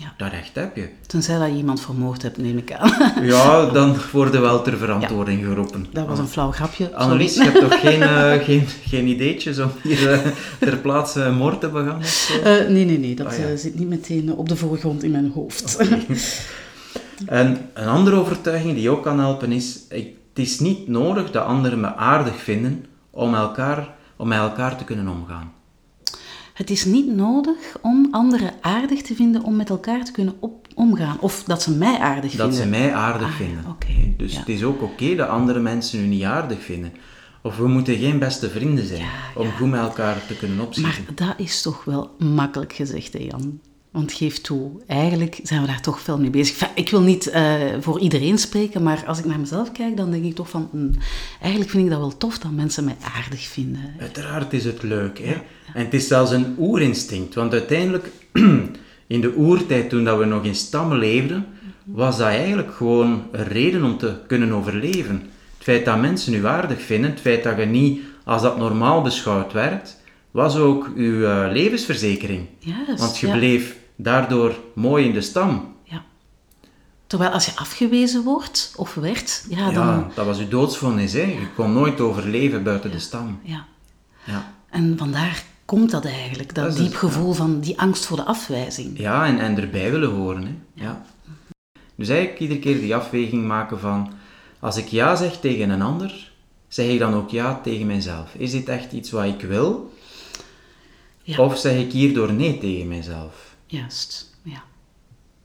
Ja. 0.00 0.12
Dat 0.16 0.30
recht 0.30 0.54
heb 0.54 0.76
je. 0.76 0.88
Tenzij 1.06 1.38
dat 1.38 1.48
je 1.48 1.54
iemand 1.54 1.80
vermoord 1.80 2.22
hebt, 2.22 2.36
neem 2.38 2.56
ik 2.58 2.72
aan. 2.72 2.92
Ja, 3.24 3.66
dan 3.70 3.96
worden 4.12 4.40
wel 4.40 4.62
ter 4.62 4.76
verantwoording 4.78 5.44
geroepen. 5.44 5.86
Dat 5.92 6.06
was 6.06 6.18
een 6.18 6.28
flauw 6.28 6.50
grapje. 6.52 6.94
Annelies, 6.94 7.34
je 7.34 7.42
hebt 7.42 7.60
toch 7.60 7.80
geen, 7.80 8.02
eh, 8.12 8.32
geen, 8.44 8.66
geen 8.86 9.06
ideetjes 9.06 9.58
om 9.58 9.70
hier 9.82 10.12
eh, 10.12 10.18
ter 10.58 10.76
plaatse 10.76 11.30
moord 11.30 11.60
te 11.60 11.68
begaan? 11.68 12.00
Eh, 12.44 12.68
nee, 12.68 12.84
nee, 12.84 12.98
nee. 12.98 13.14
Dat 13.14 13.26
Ah, 13.26 13.38
ja. 13.38 13.56
zit 13.56 13.78
niet 13.78 13.88
meteen 13.88 14.32
op 14.34 14.48
de 14.48 14.56
voorgrond 14.56 15.02
in 15.02 15.10
mijn 15.10 15.30
hoofd. 15.34 15.76
En 17.26 17.58
een 17.74 17.88
andere 17.88 18.16
overtuiging 18.16 18.74
die 18.74 18.90
ook 18.90 19.02
kan 19.02 19.18
helpen 19.18 19.52
is, 19.52 19.80
ik- 19.88 20.16
het 20.34 20.46
is 20.46 20.58
niet 20.60 20.88
nodig 20.88 21.30
dat 21.30 21.44
anderen 21.44 21.80
me 21.80 21.94
aardig 21.94 22.36
vinden 22.42 22.84
om, 23.10 23.34
elkaar, 23.34 23.88
om 24.16 24.28
met 24.28 24.38
elkaar 24.38 24.76
te 24.76 24.84
kunnen 24.84 25.08
omgaan. 25.08 25.52
Het 26.58 26.70
is 26.70 26.84
niet 26.84 27.06
nodig 27.14 27.76
om 27.82 28.08
anderen 28.10 28.52
aardig 28.60 29.02
te 29.02 29.14
vinden 29.14 29.42
om 29.42 29.56
met 29.56 29.70
elkaar 29.70 30.04
te 30.04 30.12
kunnen 30.12 30.34
op, 30.38 30.66
omgaan. 30.74 31.16
Of 31.20 31.44
dat 31.44 31.62
ze 31.62 31.70
mij 31.72 31.98
aardig 31.98 32.30
Dat 32.32 32.40
vinden. 32.40 32.54
ze 32.54 32.66
mij 32.66 32.94
aardig 32.94 33.22
Ah, 33.26 33.38
ja, 33.38 33.44
vinden. 33.44 33.64
oké, 33.68 34.14
Dus 34.16 34.32
ja. 34.32 34.38
het 34.38 34.48
is 34.48 34.62
ook 34.64 34.82
oké 34.82 35.14
dat 35.14 35.28
andere 35.28 35.60
mensen 35.60 36.00
u 36.04 36.06
niet 36.06 36.22
aardig 36.22 36.62
vinden. 36.62 36.92
Of 37.42 37.56
we 37.56 37.68
moeten 37.68 37.96
geen 37.98 38.18
beste 38.18 38.50
vrienden 38.50 38.86
zijn 38.86 39.06
om 39.34 39.50
goed 39.50 39.68
met 39.70 39.80
elkaar 39.80 40.26
te 40.26 40.36
kunnen 40.36 40.60
opschieten. 40.60 41.04
Maar 41.06 41.14
dat 41.28 41.34
is 41.46 41.62
toch 41.62 41.84
wel 41.84 42.14
makkelijk 42.18 42.72
gezegd, 42.72 43.12
hè, 43.12 43.18
Jan? 43.18 43.60
Want 43.90 44.12
geef 44.12 44.40
toe, 44.40 44.70
eigenlijk 44.86 45.40
zijn 45.42 45.60
we 45.60 45.66
daar 45.66 45.80
toch 45.80 46.00
veel 46.00 46.18
mee 46.18 46.30
bezig. 46.30 46.60
Enfin, 46.60 46.68
ik 46.74 46.90
wil 46.90 47.00
niet 47.00 47.26
eh, 47.26 47.60
voor 47.80 48.00
iedereen 48.00 48.38
spreken, 48.38 48.82
maar 48.82 49.04
als 49.06 49.18
ik 49.18 49.24
naar 49.24 49.40
mezelf 49.40 49.72
kijk, 49.72 49.96
dan 49.96 50.10
denk 50.10 50.24
ik 50.24 50.34
toch 50.34 50.50
van... 50.50 50.68
hm, 50.70 50.92
eigenlijk 51.40 51.70
vind 51.70 51.84
ik 51.84 51.90
dat 51.90 51.98
wel 51.98 52.16
tof 52.16 52.38
dat 52.38 52.50
mensen 52.50 52.84
mij 52.84 52.96
aardig 53.16 53.40
vinden. 53.40 53.94
Uiteraard 54.00 54.52
is 54.52 54.64
het 54.64 54.82
leuk, 54.82 55.18
hè. 55.18 55.32
En 55.74 55.84
het 55.84 55.94
is 55.94 56.06
zelfs 56.06 56.30
een 56.30 56.54
oerinstinct, 56.58 57.34
want 57.34 57.52
uiteindelijk, 57.52 58.10
in 59.06 59.20
de 59.20 59.34
oertijd, 59.36 59.88
toen 59.88 60.04
dat 60.04 60.18
we 60.18 60.24
nog 60.24 60.44
in 60.44 60.54
stammen 60.54 60.98
leefden, 60.98 61.46
was 61.84 62.16
dat 62.16 62.26
eigenlijk 62.26 62.74
gewoon 62.74 63.22
een 63.32 63.44
reden 63.46 63.84
om 63.84 63.98
te 63.98 64.14
kunnen 64.26 64.52
overleven. 64.52 65.16
Het 65.56 65.66
feit 65.66 65.84
dat 65.84 66.00
mensen 66.00 66.34
u 66.34 66.46
aardig 66.46 66.82
vinden, 66.82 67.10
het 67.10 67.20
feit 67.20 67.42
dat 67.42 67.58
je 67.58 67.64
niet 67.64 68.00
als 68.24 68.42
dat 68.42 68.58
normaal 68.58 69.02
beschouwd 69.02 69.52
werd, 69.52 69.96
was 70.30 70.56
ook 70.56 70.90
uw 70.94 71.24
eh, 71.24 71.52
levensverzekering. 71.52 72.46
Want 72.96 73.18
je 73.18 73.26
ja. 73.26 73.36
bleef 73.36 73.76
daardoor 73.96 74.54
mooi 74.74 75.04
in 75.04 75.12
de 75.12 75.20
stam. 75.20 75.74
Ja. 75.82 76.04
Terwijl 77.06 77.30
als 77.30 77.46
je 77.46 77.56
afgewezen 77.56 78.22
wordt, 78.22 78.72
of 78.76 78.94
werd, 78.94 79.46
ja, 79.48 79.56
Ja, 79.56 79.70
dan... 79.70 80.10
dat 80.14 80.26
was 80.26 80.38
uw 80.38 80.48
doodsvonnis, 80.48 81.12
hè. 81.12 81.22
Je 81.22 81.48
kon 81.54 81.72
nooit 81.72 82.00
overleven 82.00 82.62
buiten 82.62 82.90
de 82.90 82.98
stam. 82.98 83.40
Ja. 83.42 83.64
Ja. 84.24 84.52
En 84.70 84.98
vandaar 84.98 85.42
komt 85.64 85.90
dat 85.90 86.04
eigenlijk, 86.04 86.54
dat, 86.54 86.76
diep 86.76 86.94
gevoel 86.94 87.32
van 87.32 87.60
die 87.60 87.80
angst 87.80 88.06
voor 88.06 88.16
de 88.16 88.24
afwijzing. 88.24 88.98
Ja, 88.98 89.26
en, 89.26 89.38
en 89.38 89.58
erbij 89.58 89.90
willen 89.90 90.10
horen. 90.10 90.42
Hè. 90.42 90.84
Ja. 90.84 91.02
Dus 91.94 92.08
eigenlijk 92.08 92.40
iedere 92.40 92.60
keer 92.60 92.80
die 92.80 92.94
afweging 92.94 93.46
maken 93.46 93.80
van... 93.80 94.12
Als 94.60 94.76
ik 94.76 94.86
ja 94.86 95.16
zeg 95.16 95.40
tegen 95.40 95.70
een 95.70 95.82
ander, 95.82 96.32
zeg 96.68 96.88
ik 96.88 96.98
dan 96.98 97.14
ook 97.14 97.30
ja 97.30 97.60
tegen 97.62 97.86
mijzelf. 97.86 98.34
Is 98.34 98.50
dit 98.50 98.68
echt 98.68 98.92
iets 98.92 99.10
wat 99.10 99.24
ik 99.24 99.40
wil? 99.40 99.92
Ja. 101.28 101.44
Of 101.44 101.58
zeg 101.58 101.78
ik 101.78 101.92
hierdoor 101.92 102.32
nee 102.32 102.58
tegen 102.58 102.88
mijzelf? 102.88 103.56
Juist, 103.66 104.34
ja. 104.42 104.62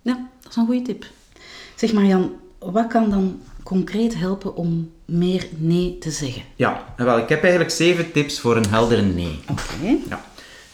Ja, 0.02 0.30
dat 0.42 0.52
is 0.52 0.58
een 0.58 0.66
goede 0.66 0.82
tip. 0.82 1.06
Zeg 1.76 1.94
maar 1.94 2.06
Jan, 2.06 2.32
wat 2.60 2.88
kan 2.88 3.10
dan 3.10 3.42
concreet 3.64 4.16
helpen 4.16 4.56
om 4.56 4.92
meer 5.06 5.48
nee 5.58 5.98
te 5.98 6.12
zeggen? 6.12 6.42
Ja, 6.56 6.94
en 6.98 7.06
wel, 7.06 7.18
ik 7.18 7.30
heb 7.30 7.42
eigenlijk 7.42 7.72
zeven 7.72 8.12
tips 8.12 8.40
voor 8.40 8.58
een 8.58 8.70
heldere 8.70 9.02
nee. 9.02 9.40
Oké. 9.50 9.98
Ja. 10.10 10.26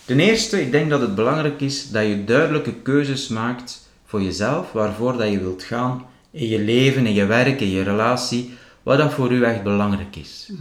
Ten 0.06 0.20
eerste, 0.20 0.62
ik 0.62 0.72
denk 0.72 0.90
dat 0.90 1.02
het 1.02 1.16
belangrijk 1.16 1.62
is 1.62 1.90
dat 1.90 2.06
je 2.06 2.24
duidelijke 2.24 2.74
keuzes 2.74 3.28
maakt 3.28 3.90
voor 4.06 4.22
jezelf, 4.22 4.72
waarvoor 4.72 5.18
dat 5.18 5.32
je 5.32 5.40
wilt 5.40 5.64
gaan 5.64 6.06
in 6.32 6.48
je 6.48 6.60
leven, 6.60 7.06
in 7.06 7.14
je 7.14 7.26
werk, 7.26 7.62
in 7.62 7.70
je 7.70 7.84
relatie, 7.84 8.54
wat 8.84 8.98
dat 8.98 9.14
voor 9.14 9.32
u 9.32 9.44
echt 9.44 9.64
belangrijk 9.64 10.16
is. 10.16 10.52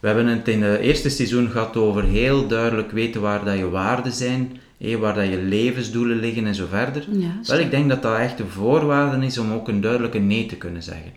We 0.00 0.06
hebben 0.06 0.26
het 0.26 0.48
in 0.48 0.62
het 0.62 0.80
eerste 0.80 1.08
seizoen 1.08 1.50
gehad 1.50 1.76
over 1.76 2.04
heel 2.04 2.46
duidelijk 2.46 2.90
weten 2.90 3.20
waar 3.20 3.44
dat 3.44 3.56
je 3.58 3.68
waarden 3.68 4.12
zijn, 4.12 4.60
hé, 4.78 4.98
waar 4.98 5.14
dat 5.14 5.26
je 5.28 5.36
levensdoelen 5.38 6.16
liggen 6.18 6.46
en 6.46 6.54
zo 6.54 6.66
verder. 6.70 7.04
Wel, 7.46 7.58
ik 7.58 7.70
denk 7.70 7.88
dat 7.88 8.02
dat 8.02 8.18
echt 8.18 8.40
een 8.40 8.48
voorwaarde 8.48 9.26
is 9.26 9.38
om 9.38 9.52
ook 9.52 9.68
een 9.68 9.80
duidelijke 9.80 10.18
nee 10.18 10.46
te 10.46 10.56
kunnen 10.56 10.82
zeggen. 10.82 11.12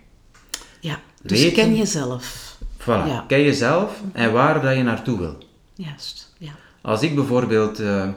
Ja, 0.79 1.00
dus 1.24 1.39
Weten. 1.41 1.55
ken 1.55 1.75
jezelf. 1.75 2.55
Voilà, 2.81 2.86
Ja. 2.86 3.24
ken 3.27 3.41
jezelf 3.41 4.01
en 4.13 4.31
waar 4.31 4.62
dat 4.62 4.75
je 4.75 4.83
naartoe 4.83 5.17
wil. 5.19 5.38
Juist, 5.74 6.33
ja. 6.38 6.51
Als 6.81 7.01
ik 7.01 7.15
bijvoorbeeld 7.15 7.79
eh, 7.79 8.07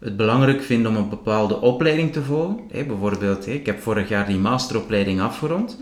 het 0.00 0.16
belangrijk 0.16 0.62
vind 0.62 0.86
om 0.86 0.96
een 0.96 1.08
bepaalde 1.08 1.60
opleiding 1.60 2.12
te 2.12 2.22
volgen, 2.22 2.60
bijvoorbeeld, 2.70 3.46
ik 3.46 3.66
heb 3.66 3.80
vorig 3.80 4.08
jaar 4.08 4.26
die 4.26 4.38
masteropleiding 4.38 5.20
afgerond, 5.20 5.78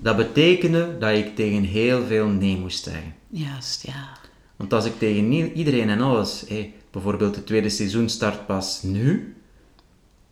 dat 0.00 0.16
betekende 0.16 0.96
dat 0.98 1.10
ik 1.10 1.34
tegen 1.34 1.62
heel 1.62 2.04
veel 2.04 2.26
nee 2.28 2.56
moest 2.56 2.84
zeggen. 2.84 3.14
Juist, 3.28 3.86
ja. 3.86 4.08
Want 4.56 4.72
als 4.72 4.84
ik 4.84 4.98
tegen 4.98 5.32
iedereen 5.32 5.88
en 5.88 6.00
alles, 6.00 6.44
bijvoorbeeld 6.90 7.34
het 7.36 7.46
tweede 7.46 7.68
seizoen 7.68 8.08
start 8.08 8.46
pas 8.46 8.82
nu, 8.82 9.36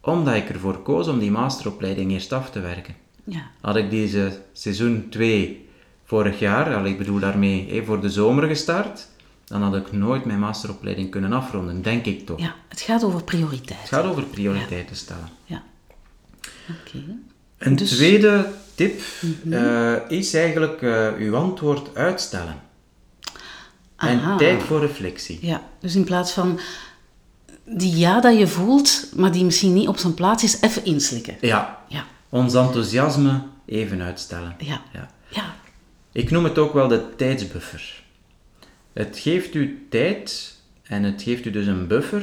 omdat 0.01 0.35
ik 0.35 0.49
ervoor 0.49 0.79
koos 0.79 1.09
om 1.09 1.19
die 1.19 1.31
masteropleiding 1.31 2.11
eerst 2.13 2.33
af 2.33 2.51
te 2.51 2.61
werken. 2.61 2.95
Ja, 3.25 3.51
Had 3.61 3.77
ik 3.77 3.91
deze 3.91 4.39
seizoen 4.53 5.07
2 5.11 5.69
vorig 6.05 6.39
jaar, 6.39 6.75
al 6.75 6.85
ik 6.85 6.99
bedoel 6.99 7.19
daarmee 7.19 7.83
voor 7.85 8.01
de 8.01 8.11
zomer 8.11 8.49
gestart, 8.49 9.09
dan 9.51 9.63
had 9.63 9.75
ik 9.77 9.93
nooit 9.93 10.25
mijn 10.25 10.39
masteropleiding 10.39 11.11
kunnen 11.11 11.33
afronden, 11.33 11.83
denk 11.83 12.05
ik 12.05 12.27
toch. 12.27 12.41
ja. 12.41 12.55
Het 12.69 12.81
gaat 12.81 13.05
over 13.05 13.25
prioriteit. 13.25 13.81
Het 13.81 13.89
gaat 13.89 14.05
over 14.05 14.23
prioriteiten 14.25 14.97
stellen. 14.97 15.29
Ja. 15.45 15.63
Oké. 16.69 17.05
Een 17.59 17.77
Dus- 17.77 17.91
tweede 17.91 18.53
tip 18.75 19.01
eh, 19.51 19.95
is 20.09 20.35
eigenlijk 20.35 20.83
eh, 20.83 21.09
uw 21.19 21.37
antwoord 21.37 21.95
uitstellen. 21.97 22.61
En 23.97 24.19
Aha. 24.19 24.37
tijd 24.37 24.63
voor 24.63 24.81
reflectie. 24.81 25.39
Ja, 25.43 25.63
dus 25.81 25.95
in 25.95 26.05
plaats 26.05 26.33
van 26.33 26.61
die 27.65 27.97
ja 27.97 28.21
dat 28.21 28.39
je 28.39 28.47
voelt, 28.47 29.07
maar 29.17 29.33
die 29.33 29.45
misschien 29.45 29.73
niet 29.73 29.89
op 29.89 29.99
zijn 29.99 30.15
plaats 30.15 30.43
is, 30.45 30.61
even 30.61 30.85
inslikken. 30.85 31.37
Ja, 31.41 31.79
Ja, 31.89 32.05
ons 32.29 32.55
enthousiasme 32.55 33.43
even 33.67 34.03
uitstellen. 34.03 34.55
ja, 34.59 34.83
Ja. 34.93 35.11
ja. 35.29 35.55
Ik 36.13 36.31
noem 36.31 36.45
het 36.45 36.59
ook 36.59 36.73
wel 36.73 36.89
de 36.89 37.05
tijdsbuffer. 37.17 38.03
Het 38.93 39.19
geeft 39.19 39.55
u 39.55 39.87
tijd 39.91 40.55
en 40.83 41.03
het 41.03 41.23
geeft 41.23 41.45
u 41.45 41.51
dus 41.51 41.67
een 41.67 41.87
buffer 41.87 42.23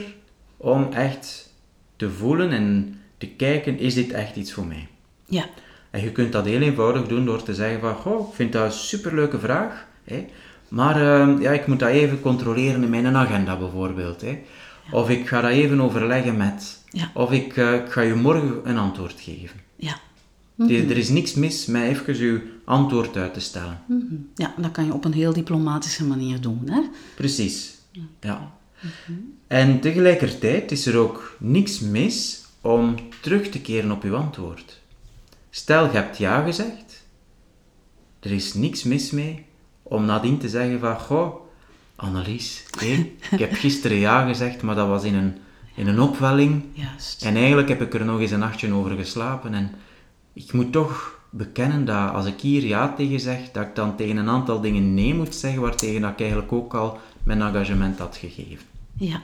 om 0.57 0.87
echt 0.93 1.53
te 1.95 2.09
voelen 2.09 2.51
en 2.51 2.99
te 3.17 3.27
kijken, 3.27 3.79
is 3.79 3.93
dit 3.93 4.11
echt 4.11 4.35
iets 4.35 4.53
voor 4.53 4.65
mij? 4.65 4.87
Ja, 5.25 5.45
En 5.89 6.01
je 6.03 6.11
kunt 6.11 6.31
dat 6.31 6.45
heel 6.45 6.61
eenvoudig 6.61 7.07
doen 7.07 7.25
door 7.25 7.43
te 7.43 7.53
zeggen 7.53 7.79
van, 7.79 7.95
goh, 7.95 8.27
ik 8.29 8.35
vind 8.35 8.51
dat 8.53 8.65
een 8.65 8.71
superleuke 8.71 9.39
vraag, 9.39 9.85
hè, 10.03 10.25
maar 10.67 10.95
eh, 10.95 11.41
ja, 11.41 11.51
ik 11.51 11.67
moet 11.67 11.79
dat 11.79 11.89
even 11.89 12.21
controleren 12.21 12.83
in 12.83 12.89
mijn 12.89 13.15
agenda 13.15 13.57
bijvoorbeeld. 13.57 14.21
Hè. 14.21 14.39
Of 14.91 15.09
ik 15.09 15.27
ga 15.27 15.41
dat 15.41 15.51
even 15.51 15.81
overleggen 15.81 16.37
met, 16.37 16.83
Ja. 16.91 17.11
of 17.13 17.31
ik, 17.31 17.57
eh, 17.57 17.73
ik 17.73 17.91
ga 17.91 18.01
je 18.01 18.13
morgen 18.15 18.59
een 18.63 18.77
antwoord 18.77 19.15
geven. 19.21 19.59
ja. 19.75 19.99
Er- 20.57 20.89
Er 20.89 20.97
is 20.97 21.09
niks 21.09 21.33
mis 21.33 21.65
met 21.65 21.83
even 21.83 22.15
uw 22.15 22.39
antwoord 22.67 23.17
uit 23.17 23.33
te 23.33 23.39
stellen. 23.39 23.81
Mhm. 23.87 24.15
Ja, 24.35 24.53
dat 24.57 24.71
kan 24.71 24.85
je 24.85 24.93
op 24.93 25.05
een 25.05 25.13
heel 25.13 25.33
diplomatische 25.33 26.05
manier 26.05 26.41
doen. 26.41 26.61
Hè? 26.65 26.81
Precies. 27.15 27.77
Ja. 28.19 28.51
En 29.47 29.79
tegelijkertijd 29.79 30.71
is 30.71 30.85
er 30.85 30.97
ook 30.97 31.35
niks 31.39 31.79
mis 31.79 32.45
om 32.61 32.95
terug 33.21 33.49
te 33.49 33.61
keren 33.61 33.91
op 33.91 34.03
uw 34.03 34.15
antwoord. 34.15 34.81
Stel, 35.49 35.85
je 35.85 35.91
hebt 35.91 36.17
ja 36.17 36.43
gezegd. 36.43 37.05
Er 38.19 38.31
is 38.31 38.53
niks 38.53 38.83
mis 38.83 39.11
mee 39.11 39.45
om 39.83 40.05
nadien 40.05 40.37
te 40.37 40.49
zeggen 40.49 40.79
van, 40.79 40.99
goh, 40.99 41.35
Annelies, 41.95 42.63
ik 43.31 43.39
heb 43.39 43.53
gisteren 43.53 43.97
ja 43.97 44.27
gezegd, 44.27 44.61
maar 44.61 44.75
dat 44.75 44.87
was 44.87 45.03
in 45.03 45.15
een, 45.15 45.37
in 45.75 45.87
een 45.87 45.99
opwelling. 45.99 46.63
Juist. 46.73 47.23
En 47.23 47.35
eigenlijk 47.35 47.69
heb 47.69 47.81
ik 47.81 47.93
er 47.93 48.05
nog 48.05 48.19
eens 48.19 48.31
een 48.31 48.39
nachtje 48.39 48.73
over 48.73 48.91
geslapen. 48.91 49.53
En 49.53 49.71
ik 50.33 50.53
moet 50.53 50.71
toch 50.71 51.16
bekennen 51.37 51.85
dat 51.85 52.13
als 52.13 52.25
ik 52.25 52.39
hier 52.41 52.65
ja 52.65 52.93
tegen 52.93 53.19
zeg, 53.19 53.39
dat 53.51 53.63
ik 53.63 53.75
dan 53.75 53.95
tegen 53.95 54.17
een 54.17 54.29
aantal 54.29 54.61
dingen 54.61 54.93
nee 54.93 55.13
moet 55.13 55.35
zeggen, 55.35 55.61
waartegen 55.61 56.01
dat 56.01 56.11
ik 56.11 56.19
eigenlijk 56.19 56.51
ook 56.51 56.73
al 56.75 56.97
mijn 57.23 57.41
engagement 57.41 57.99
had 57.99 58.15
gegeven. 58.17 58.65
Ja. 58.97 59.21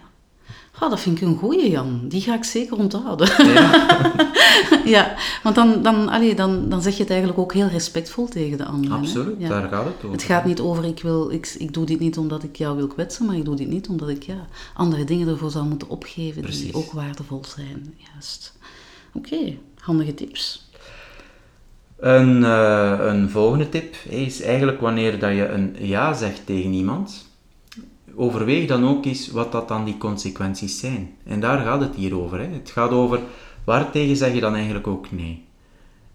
Oh, 0.81 0.89
dat 0.89 0.99
vind 0.99 1.21
ik 1.21 1.27
een 1.27 1.37
goeie, 1.37 1.69
Jan. 1.69 2.07
Die 2.07 2.21
ga 2.21 2.33
ik 2.35 2.43
zeker 2.43 2.77
onthouden. 2.77 3.53
Ja, 3.53 3.87
ja, 4.85 5.15
want 5.43 5.55
dan, 5.55 5.81
dan, 5.81 6.09
allee, 6.09 6.35
dan, 6.35 6.69
dan 6.69 6.81
zeg 6.81 6.93
je 6.93 7.01
het 7.01 7.09
eigenlijk 7.09 7.39
ook 7.39 7.53
heel 7.53 7.67
respectvol 7.67 8.27
tegen 8.27 8.57
de 8.57 8.65
anderen. 8.65 8.91
hè? 8.91 8.97
absoluut, 8.97 9.35
Ja. 9.39 9.49
daar 9.49 9.67
gaat 9.69 9.85
het 9.85 9.93
over. 9.97 10.11
Het 10.11 10.23
gaat 10.23 10.45
niet 10.45 10.59
over, 10.59 10.85
ik, 10.85 11.01
wil, 11.01 11.29
ik, 11.31 11.55
ik 11.57 11.73
doe 11.73 11.85
dit 11.85 11.99
niet 11.99 12.17
omdat 12.17 12.43
ik 12.43 12.55
jou 12.55 12.75
wil 12.77 12.87
kwetsen, 12.87 13.25
maar 13.25 13.35
ik 13.35 13.45
doe 13.45 13.55
dit 13.55 13.67
niet 13.67 13.87
omdat 13.87 14.09
ik 14.09 14.23
ja, 14.23 14.47
andere 14.73 15.03
dingen 15.03 15.27
ervoor 15.27 15.51
zou 15.51 15.65
moeten 15.65 15.89
opgeven 15.89 16.41
Precies. 16.41 16.61
die 16.61 16.73
ook 16.73 16.91
waardevol 16.91 17.43
zijn. 17.47 17.93
Juist. 18.13 18.53
Oké, 19.13 19.57
handige 19.79 20.13
tips. 20.13 20.67
Een, 22.03 22.43
eh, 22.43 22.97
een 22.99 23.29
volgende 23.29 23.69
tip 23.69 23.95
is 24.09 24.41
eigenlijk 24.41 24.81
wanneer 24.81 25.19
dat 25.19 25.35
je 25.35 25.47
een 25.47 25.75
ja 25.79 26.13
zegt 26.13 26.45
tegen 26.45 26.73
iemand, 26.73 27.29
overweeg 28.15 28.67
dan 28.67 28.87
ook 28.87 29.05
eens 29.05 29.31
wat 29.31 29.51
dat 29.51 29.67
dan 29.67 29.85
die 29.85 29.97
consequenties 29.97 30.79
zijn. 30.79 31.09
En 31.25 31.39
daar 31.39 31.59
gaat 31.65 31.81
het 31.81 31.95
hier 31.95 32.19
over. 32.19 32.39
Hè. 32.39 32.47
Het 32.47 32.69
gaat 32.69 32.91
over 32.91 33.19
waartegen 33.63 34.15
zeg 34.15 34.33
je 34.33 34.39
dan 34.39 34.55
eigenlijk 34.55 34.87
ook 34.87 35.11
nee. 35.11 35.45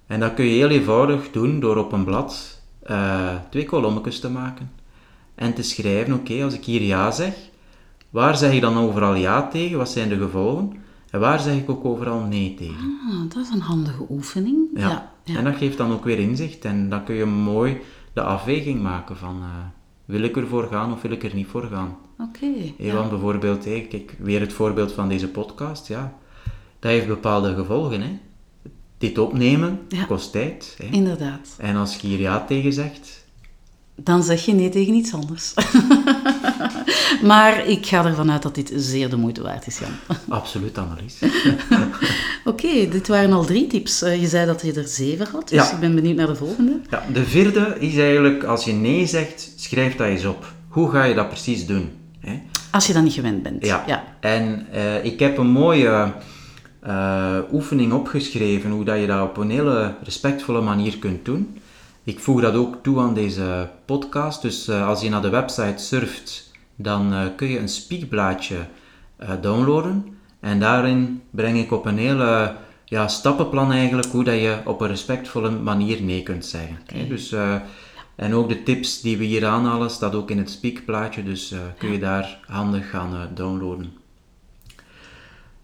En 0.07 0.21
dat 0.21 0.35
kun 0.35 0.45
je 0.45 0.51
heel 0.51 0.69
eenvoudig 0.69 1.31
doen 1.31 1.61
door 1.61 1.77
op 1.77 1.93
een 1.93 2.05
blad 2.05 2.61
eh, 2.83 3.35
twee 3.51 3.65
kolommetjes 3.65 4.21
te 4.21 4.31
maken 4.31 4.71
en 5.35 5.55
te 5.55 5.63
schrijven, 5.63 6.15
oké, 6.15 6.45
als 6.45 6.55
ik 6.55 6.65
hier 6.65 6.83
ja 6.83 7.11
zeg, 7.11 7.35
waar 8.11 8.37
zeg 8.37 8.53
ik 8.53 8.61
dan 8.61 8.77
overal 8.77 9.15
ja 9.15 9.49
tegen, 9.49 9.79
wat 9.79 9.91
zijn 9.91 10.09
de 10.09 10.19
gevolgen, 10.19 10.73
en 11.11 11.21
waar 11.21 11.41
zeg 11.41 11.57
ik 11.57 11.71
ook 11.71 11.85
overal 11.85 12.21
nee 12.21 12.55
tegen. 12.55 12.99
Ah, 13.09 13.35
dat 13.35 13.43
is 13.43 13.51
een 13.51 13.61
handige 13.61 14.07
oefening. 14.09 14.69
Ja. 14.75 14.89
Ja, 14.89 15.13
ja. 15.29 15.37
En 15.39 15.45
dat 15.45 15.57
geeft 15.57 15.77
dan 15.77 15.93
ook 15.93 16.05
weer 16.05 16.19
inzicht 16.19 16.65
en 16.65 16.89
dan 16.89 17.05
kun 17.05 17.15
je 17.15 17.25
mooi 17.25 17.81
de 18.13 18.23
afweging 18.23 18.83
maken 18.83 19.17
van 19.17 19.37
eh, 19.43 19.49
wil 20.05 20.23
ik 20.23 20.37
ervoor 20.37 20.69
gaan 20.71 20.93
of 20.93 21.03
wil 21.03 21.11
ik 21.11 21.25
er 21.25 21.35
niet 21.35 21.47
voor 21.47 21.65
gaan. 21.73 21.97
Oké. 22.19 22.39
Hey, 22.57 22.75
ja. 22.79 22.95
Want 22.95 23.11
bijvoorbeeld, 23.11 23.65
hey, 23.65 23.87
kijk, 23.91 24.15
weer 24.19 24.41
het 24.41 24.53
voorbeeld 24.53 24.93
van 24.93 25.09
deze 25.09 25.29
podcast, 25.29 25.89
ja, 25.89 26.15
dat 26.79 26.91
heeft 26.91 27.07
bepaalde 27.07 27.55
gevolgen. 27.55 28.01
Hè. 28.01 28.19
Dit 28.99 29.19
opnemen 29.19 29.81
Ja. 29.89 30.05
kost 30.05 30.33
tijd. 30.33 30.77
Hè. 30.83 30.87
Inderdaad. 30.91 31.55
En 31.59 31.77
als 31.77 31.97
je 31.97 32.07
hier 32.07 32.21
ja 32.21 32.45
tegen 32.45 32.73
zegt, 32.73 33.27
Dan 33.95 34.23
zeg 34.23 34.45
je 34.45 34.53
nee 34.53 34.69
tegen 34.69 34.95
iets 34.95 35.15
anders. 35.15 35.55
maar 37.23 37.67
ik 37.67 37.87
ga 37.87 38.05
ervan 38.05 38.31
uit 38.31 38.43
dat 38.43 38.55
dit 38.55 38.73
zeer 38.77 39.11
de 39.11 39.17
moeite 39.17 39.43
waard 39.43 39.67
is, 39.67 39.79
Jan. 39.79 40.17
absoluut 40.29 40.79
Annelies. 40.79 41.19
Oké, 42.45 42.89
dit 42.89 43.09
waren 43.09 43.33
al 43.33 43.45
drie 43.45 43.67
tips. 43.67 44.03
Eh, 44.03 44.21
je 44.21 44.27
zei 44.27 44.47
dat 44.47 44.63
je 44.63 44.73
er 44.73 44.89
zeven 44.89 45.27
had, 45.33 45.49
dus 45.49 45.59
Ja. 45.69 45.73
ik 45.75 45.81
ben 45.81 45.95
benieuwd 45.95 46.17
naar 46.17 46.27
de 46.27 46.35
volgende. 46.35 46.81
Ja, 46.91 47.03
de 47.13 47.25
vierde 47.25 47.77
is 47.79 47.97
eigenlijk, 47.97 48.45
als 48.45 48.65
je 48.65 48.73
nee 48.73 49.07
zegt, 49.07 49.53
schrijf 49.57 49.97
dat 49.97 50.07
eens 50.07 50.25
op. 50.25 50.53
Hoe 50.69 50.91
ga 50.91 51.05
je 51.05 51.15
dat 51.15 51.29
precies 51.29 51.67
doen? 51.67 51.91
Hè? 52.21 52.41
Als 52.71 52.87
je 52.87 52.93
dat 52.93 53.03
niet 53.03 53.13
gewend 53.13 53.43
bent. 53.43 53.67
Ja. 53.67 53.85
ja. 53.87 54.05
En 54.21 54.67
eh, 54.73 55.05
ik 55.05 55.19
heb 55.21 55.39
een 55.39 55.51
mooie 55.51 56.13
eh, 56.81 57.37
oefening 57.53 57.93
opgeschreven, 57.93 58.71
hoe 58.71 58.85
dat 58.85 59.01
je 59.01 59.07
dat 59.07 59.23
op 59.23 59.37
een 59.37 59.51
hele 59.51 59.95
respectvolle 60.03 60.61
manier 60.61 60.99
kunt 60.99 61.25
doen. 61.25 61.59
Ik 62.05 62.21
voeg 62.21 62.41
dat 62.41 62.55
ook 62.55 62.77
toe 62.83 63.01
aan 63.01 63.15
deze 63.15 63.69
podcast. 63.85 64.43
Dus 64.43 64.69
als 64.71 65.01
je 65.01 65.09
naar 65.09 65.23
de 65.23 65.29
website 65.29 65.75
surft, 65.83 66.48
dan 66.79 67.13
eh, 67.13 67.27
kun 67.37 67.49
je 67.49 67.59
een 67.59 67.69
speakblaadje 67.69 68.67
eh, 69.17 69.31
downloaden. 69.41 70.17
En 70.41 70.61
daarin 70.61 71.23
breng 71.31 71.59
ik 71.59 71.73
op 71.73 71.87
een 71.87 71.99
hele 71.99 72.57
ja, 72.85 73.09
stappenplan 73.09 73.73
eigenlijk 73.73 74.09
hoe 74.09 74.25
dat 74.25 74.35
je 74.35 74.59
op 74.65 74.81
een 74.81 74.89
respectvolle 74.89 75.51
manier 75.51 76.03
nee 76.03 76.23
kunt 76.23 76.47
zeggen. 76.47 76.79
Dus, 77.09 77.33
eh, 77.33 77.55
en 78.17 78.35
ook 78.35 78.49
de 78.49 78.63
tips 78.63 79.01
die 79.01 79.17
we 79.17 79.25
hier 79.25 79.47
aanhalen, 79.47 79.91
staat 79.91 80.15
ook 80.15 80.31
in 80.31 80.39
het 80.39 80.51
speakplaatje, 80.51 81.23
dus 81.23 81.55
kun 81.79 81.93
je 81.93 81.99
daar 81.99 82.39
handig 82.47 82.91
gaan 82.91 83.29
downloaden. 83.35 83.93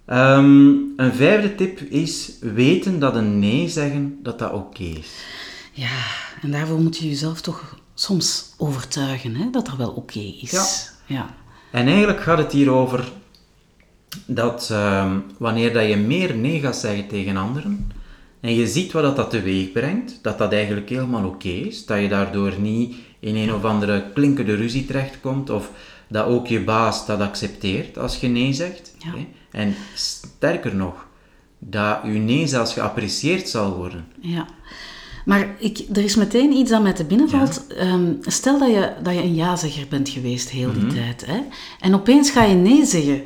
Ehm, 0.07 0.69
een 0.97 1.13
vijfde 1.13 1.55
tip 1.55 1.81
is 1.81 2.33
weten 2.41 2.99
dat 2.99 3.15
een 3.15 3.39
nee 3.39 3.69
zeggen, 3.69 4.19
dat 4.23 4.39
dat 4.39 4.53
oké 4.53 4.83
is. 4.83 5.25
Ja, 5.73 5.99
en 6.43 6.51
daarvoor 6.51 6.81
moet 6.81 6.97
je 6.97 7.09
jezelf 7.09 7.41
toch 7.41 7.79
soms 7.95 8.55
overtuigen 8.57 9.35
hè, 9.35 9.51
dat 9.51 9.69
er 9.69 9.77
wel 9.77 9.91
oké 9.91 10.19
is. 10.19 10.51
Ja. 10.51 10.94
Ja. 11.07 11.35
En 11.71 11.87
eigenlijk 11.87 12.21
gaat 12.21 12.39
het 12.39 12.53
hier 12.53 12.71
over 12.71 13.13
dat 14.27 14.69
ehm, 14.71 15.19
wanneer 15.39 15.73
dat 15.73 15.89
je 15.89 15.97
meer 15.97 16.37
nee 16.37 16.61
gaat 16.61 16.77
zeggen 16.77 17.07
tegen 17.07 17.37
anderen 17.37 17.91
en 18.41 18.55
je 18.55 18.67
ziet 18.67 18.93
wat 18.93 19.03
dat, 19.03 19.17
dat 19.17 19.31
teweeg 19.31 19.73
brengt, 19.73 20.19
dat 20.23 20.39
dat 20.39 20.53
eigenlijk 20.53 20.89
helemaal 20.89 21.25
oké 21.25 21.49
is, 21.49 21.87
dat 21.87 22.01
je 22.01 22.09
daardoor 22.09 22.53
niet 22.59 22.97
in 23.21 23.37
een 23.37 23.55
of 23.55 23.65
andere 23.65 24.05
klinkende 24.15 24.55
ruzie 24.55 24.87
terechtkomt 24.87 25.51
of 25.51 25.71
dat 26.09 26.27
ook 26.27 26.47
je 26.47 26.61
baas 26.61 27.07
dat 27.07 27.21
accepteert 27.21 27.99
als 27.99 28.21
je 28.21 28.29
nee 28.29 28.53
zegt. 28.53 28.95
Ja. 28.99 29.13
En 29.51 29.75
sterker 29.95 30.75
nog, 30.75 31.07
dat 31.59 31.99
je 32.05 32.11
nee 32.11 32.47
zelfs 32.47 32.73
geapprecieerd 32.73 33.49
zal 33.49 33.75
worden. 33.77 34.07
Ja. 34.21 34.47
Maar 35.25 35.55
ik, 35.59 35.79
er 35.93 36.05
is 36.05 36.17
meteen 36.17 36.53
iets 36.53 36.71
dat 36.71 36.83
mij 36.83 36.93
te 36.93 37.05
binnen 37.05 37.29
valt. 37.29 37.67
Ehm, 37.67 38.13
stel 38.21 38.59
dat 38.59 38.69
je, 38.71 38.93
dat 39.03 39.15
je 39.15 39.23
een 39.23 39.35
ja-zegger 39.35 39.87
bent 39.89 40.09
geweest 40.09 40.51
heel 40.51 40.73
die 40.73 40.83
Mhm. 40.85 40.95
tijd. 40.95 41.27
Hè? 41.27 41.41
En 41.81 41.95
opeens 41.95 42.31
ga 42.31 42.43
je 42.43 42.55
nee 42.55 42.85
zeggen. 42.85 43.23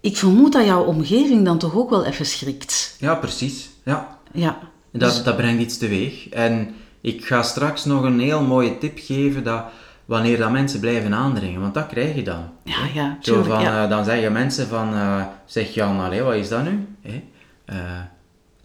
Ik 0.00 0.16
vermoed 0.16 0.52
dat 0.52 0.64
jouw 0.64 0.84
omgeving 0.84 1.44
dan 1.44 1.58
toch 1.58 1.74
ook 1.76 1.90
wel 1.90 2.04
even 2.04 2.26
schrikt. 2.26 2.96
Ja, 2.98 3.14
precies. 3.14 3.68
Ja. 3.84 4.18
Ja. 4.32 4.58
Dat, 4.92 5.22
dat 5.24 5.36
brengt 5.36 5.62
iets 5.62 5.78
teweeg. 5.78 6.28
En 6.28 6.74
ik 7.00 7.24
ga 7.26 7.42
straks 7.42 7.84
nog 7.84 8.02
een 8.02 8.20
heel 8.20 8.42
mooie 8.42 8.78
tip 8.78 8.98
geven 9.02 9.44
dat 9.44 9.64
wanneer 10.04 10.38
dat 10.38 10.50
mensen 10.50 10.80
blijven 10.80 11.14
aandringen, 11.14 11.60
want 11.60 11.74
dat 11.74 11.86
krijg 11.86 12.14
je 12.14 12.22
dan. 12.22 12.44
Ja, 12.64 12.76
ja, 12.94 13.16
Zo 13.20 13.32
tuurlijk, 13.32 13.54
van, 13.54 13.62
ja. 13.62 13.84
eh, 13.84 13.90
dan 13.90 14.04
zeggen 14.04 14.32
mensen 14.32 14.66
van, 14.68 14.94
eh, 14.94 15.22
zeg 15.46 15.74
Jan, 15.74 16.00
allee, 16.00 16.22
wat 16.22 16.34
is 16.34 16.48
dat 16.48 16.64
nu? 16.64 16.86
Hè? 17.02 17.22
Eh, 17.64 17.76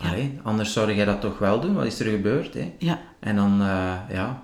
allee, 0.09 0.39
anders 0.43 0.73
zou 0.73 0.93
jij 0.93 1.05
dat 1.05 1.21
toch 1.21 1.37
wel 1.39 1.59
doen, 1.59 1.73
wat 1.73 1.85
is 1.85 1.99
er 1.99 2.05
gebeurd? 2.11 2.53
Hè? 2.53 2.73
Ja, 2.77 2.99
En 3.19 3.35
dan, 3.35 3.61
eh, 3.61 3.93
ja, 4.09 4.43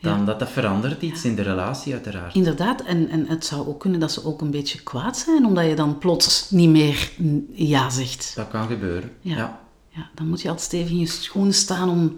dan 0.00 0.26
dat, 0.26 0.38
dat 0.38 0.50
verandert 0.50 1.02
iets 1.02 1.24
in 1.24 1.34
de 1.34 1.42
relatie 1.42 1.92
uiteraard. 1.92 2.34
inderdaad. 2.34 2.82
En, 2.82 3.08
en 3.08 3.26
het 3.26 3.44
zou 3.44 3.68
ook 3.68 3.80
kunnen 3.80 4.00
dat 4.00 4.12
ze 4.12 4.24
ook 4.24 4.40
een 4.40 4.50
beetje 4.50 4.82
kwaad 4.82 5.16
zijn, 5.18 5.44
omdat 5.46 5.64
je 5.66 5.74
dan 5.74 5.98
plots 5.98 6.50
niet 6.50 6.70
meer 6.70 7.10
ja 7.52 7.90
zegt. 7.90 8.32
Dat 8.34 8.48
kan 8.48 8.66
gebeuren. 8.68 9.10
Ja. 9.20 9.36
ja. 9.36 9.60
Ja, 9.88 10.08
dan 10.14 10.28
moet 10.28 10.42
je 10.42 10.48
altijd 10.48 10.66
stevig 10.66 10.90
in 10.90 10.98
je 10.98 11.06
schoenen 11.06 11.54
staan 11.54 11.88
om 11.88 12.14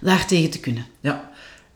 daartegen 0.00 0.50
te 0.50 0.60
kunnen. 0.60 0.86
Ja. 1.00 1.30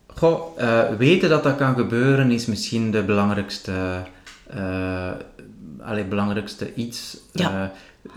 Goh, 0.07 0.61
eh, 0.63 0.95
weten 0.99 1.29
dat 1.29 1.43
dat 1.43 1.57
kan 1.57 1.75
gebeuren 1.75 2.31
is 2.31 2.47
misschien 2.47 2.91
de 2.91 3.03
belangrijkste, 3.03 4.03
eh 4.47 5.11
allee, 5.87 6.05
belangrijkste 6.05 6.75
iets. 6.75 7.17
Ja. 7.33 7.63
eh, 7.63 8.11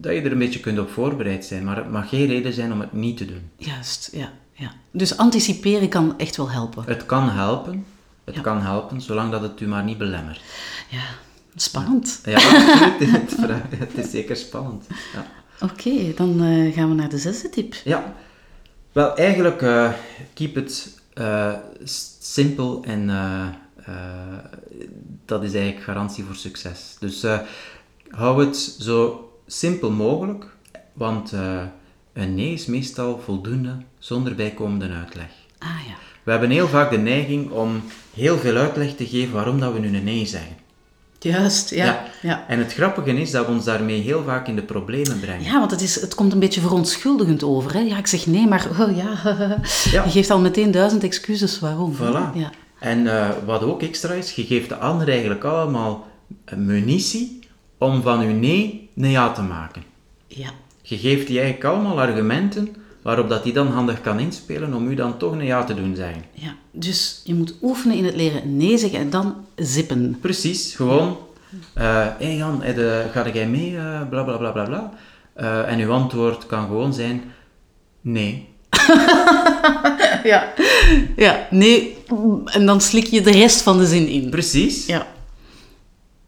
dat 0.00 0.14
je 0.14 0.20
er 0.20 0.32
een 0.32 0.38
beetje 0.38 0.60
kunt 0.60 0.78
op 0.78 0.90
voorbereid 0.90 1.44
zijn. 1.44 1.64
Maar 1.64 1.76
het 1.76 1.90
mag 1.90 2.08
geen 2.08 2.26
reden 2.26 2.52
zijn 2.52 2.72
om 2.72 2.80
het 2.80 2.92
niet 2.92 3.16
te 3.16 3.26
doen. 3.26 3.50
Juist, 3.56 4.10
ja. 4.12 4.32
ja. 4.52 4.72
Dus 4.90 5.16
anticiperen 5.16 5.88
kan 5.88 6.18
echt 6.18 6.36
wel 6.36 6.50
helpen. 6.50 6.84
Het 6.86 7.06
kan 7.06 7.28
helpen. 7.30 7.84
Het 8.24 8.34
Ja. 8.34 8.40
kan 8.40 8.62
helpen, 8.62 9.00
zolang 9.00 9.30
dat 9.30 9.42
het 9.42 9.60
u 9.60 9.66
maar 9.66 9.84
niet 9.84 9.98
belemmert. 9.98 10.40
Ja, 10.88 11.04
spannend. 11.54 12.20
Ja, 12.24 12.34
absoluut. 12.34 13.30
Het, 13.78 13.94
is 14.04 14.10
zeker 14.10 14.36
spannend. 14.36 14.86
Ja. 15.14 15.26
Oké, 15.60 16.12
dan 16.14 16.42
eh, 16.42 16.74
gaan 16.74 16.88
we 16.88 16.94
naar 16.94 17.08
de 17.08 17.18
zesde 17.18 17.48
tip. 17.50 17.74
Ja, 17.84 18.14
wel 18.92 19.16
eigenlijk 19.16 19.62
uh, 19.62 19.92
keep 20.34 20.56
it 20.56 20.98
uh, 21.14 21.52
simpel 22.18 22.84
en 22.84 23.08
dat 25.24 25.42
is 25.42 25.54
eigenlijk 25.54 25.84
garantie 25.84 26.24
voor 26.24 26.34
succes. 26.34 26.96
Dus 27.00 27.24
uh, 27.24 27.38
hou 28.10 28.44
het 28.44 28.56
zo 28.78 29.30
simpel 29.46 29.90
mogelijk, 29.90 30.46
want 30.92 31.32
uh, 31.32 31.62
een 32.12 32.34
nee 32.34 32.52
is 32.52 32.66
meestal 32.66 33.20
voldoende 33.24 33.76
zonder 33.98 34.34
bijkomende 34.34 34.88
uitleg. 34.88 35.30
Ah 35.58 35.68
ja. 35.86 35.94
We 36.22 36.30
hebben 36.30 36.50
heel 36.50 36.68
vaak 36.68 36.90
de 36.90 36.98
neiging 36.98 37.50
om 37.50 37.82
heel 38.14 38.38
veel 38.38 38.56
uitleg 38.56 38.94
te 38.94 39.06
geven 39.06 39.34
waarom 39.34 39.60
dat 39.60 39.72
we 39.72 39.78
nu 39.78 39.96
een 39.96 40.04
nee 40.04 40.26
zeggen. 40.26 40.56
Juist, 41.18 41.70
ja. 41.70 41.84
ja. 41.84 42.04
ja. 42.22 42.44
En 42.48 42.58
het 42.58 42.72
grappige 42.72 43.20
is 43.20 43.30
dat 43.30 43.46
we 43.46 43.52
ons 43.52 43.64
daarmee 43.64 44.00
heel 44.00 44.22
vaak 44.24 44.48
in 44.48 44.56
de 44.56 44.62
problemen 44.62 45.20
brengen. 45.20 45.44
Ja, 45.44 45.58
want 45.58 45.70
het, 45.70 45.80
is, 45.80 46.00
het 46.00 46.14
komt 46.14 46.32
een 46.32 46.38
beetje 46.38 46.60
verontschuldigend 46.60 47.42
over. 47.42 47.72
Hè? 47.72 47.80
Ja, 47.80 47.98
ik 47.98 48.06
zeg 48.06 48.26
nee, 48.26 48.46
maar 48.46 48.66
oh, 48.80 48.96
ja, 48.96 49.18
ja. 49.92 50.04
je 50.04 50.10
geeft 50.10 50.30
al 50.30 50.38
meteen 50.38 50.70
duizend 50.70 51.04
excuses 51.04 51.60
waarom. 51.60 51.96
Voilà. 51.96 52.34
Ja. 52.34 52.50
En 52.78 52.98
uh, 53.04 53.28
wat 53.44 53.62
ook 53.62 53.82
extra 53.82 54.12
is, 54.12 54.32
je 54.32 54.44
geeft 54.44 54.68
de 54.68 54.76
ander 54.76 55.08
eigenlijk 55.08 55.44
allemaal 55.44 56.06
munitie 56.56 57.40
om 57.78 58.02
van 58.02 58.20
uw 58.20 58.32
nee 58.32 58.90
een 58.96 59.10
ja 59.10 59.32
te 59.32 59.42
maken. 59.42 59.82
Ja. 60.26 60.50
Je 60.82 60.98
geeft 60.98 61.26
die 61.26 61.40
eigenlijk 61.40 61.74
allemaal 61.74 62.00
argumenten 62.00 62.76
waarop 63.02 63.28
dat 63.28 63.42
die 63.42 63.52
dan 63.52 63.66
handig 63.66 64.00
kan 64.00 64.18
inspelen 64.18 64.74
om 64.74 64.88
u 64.88 64.94
dan 64.94 65.16
toch 65.16 65.32
een 65.32 65.44
ja 65.44 65.64
te 65.64 65.74
doen 65.74 65.94
zeggen. 65.94 66.22
Ja, 66.32 66.54
dus 66.70 67.20
je 67.24 67.34
moet 67.34 67.54
oefenen 67.62 67.96
in 67.96 68.04
het 68.04 68.14
leren 68.14 68.56
nee 68.56 68.78
zeggen 68.78 68.98
en 68.98 69.10
dan 69.10 69.34
zippen. 69.56 70.18
Precies, 70.20 70.74
gewoon, 70.74 71.16
hé 71.74 71.82
uh, 71.82 72.06
hey 72.18 72.36
Jan, 72.36 72.58
de, 72.58 73.06
ga 73.12 73.30
jij 73.30 73.48
mee, 73.48 73.72
uh, 73.72 74.08
bla 74.08 74.22
bla 74.22 74.36
bla 74.36 74.50
bla 74.50 74.64
bla. 74.64 74.92
Uh, 75.40 75.72
en 75.72 75.78
uw 75.78 75.90
antwoord 75.90 76.46
kan 76.46 76.66
gewoon 76.66 76.94
zijn, 76.94 77.22
nee. 78.00 78.48
ja. 80.32 80.52
ja, 81.16 81.48
nee, 81.50 81.96
en 82.44 82.66
dan 82.66 82.80
slik 82.80 83.06
je 83.06 83.20
de 83.20 83.30
rest 83.30 83.62
van 83.62 83.78
de 83.78 83.86
zin 83.86 84.08
in. 84.08 84.30
Precies. 84.30 84.86
Ja. 84.86 85.06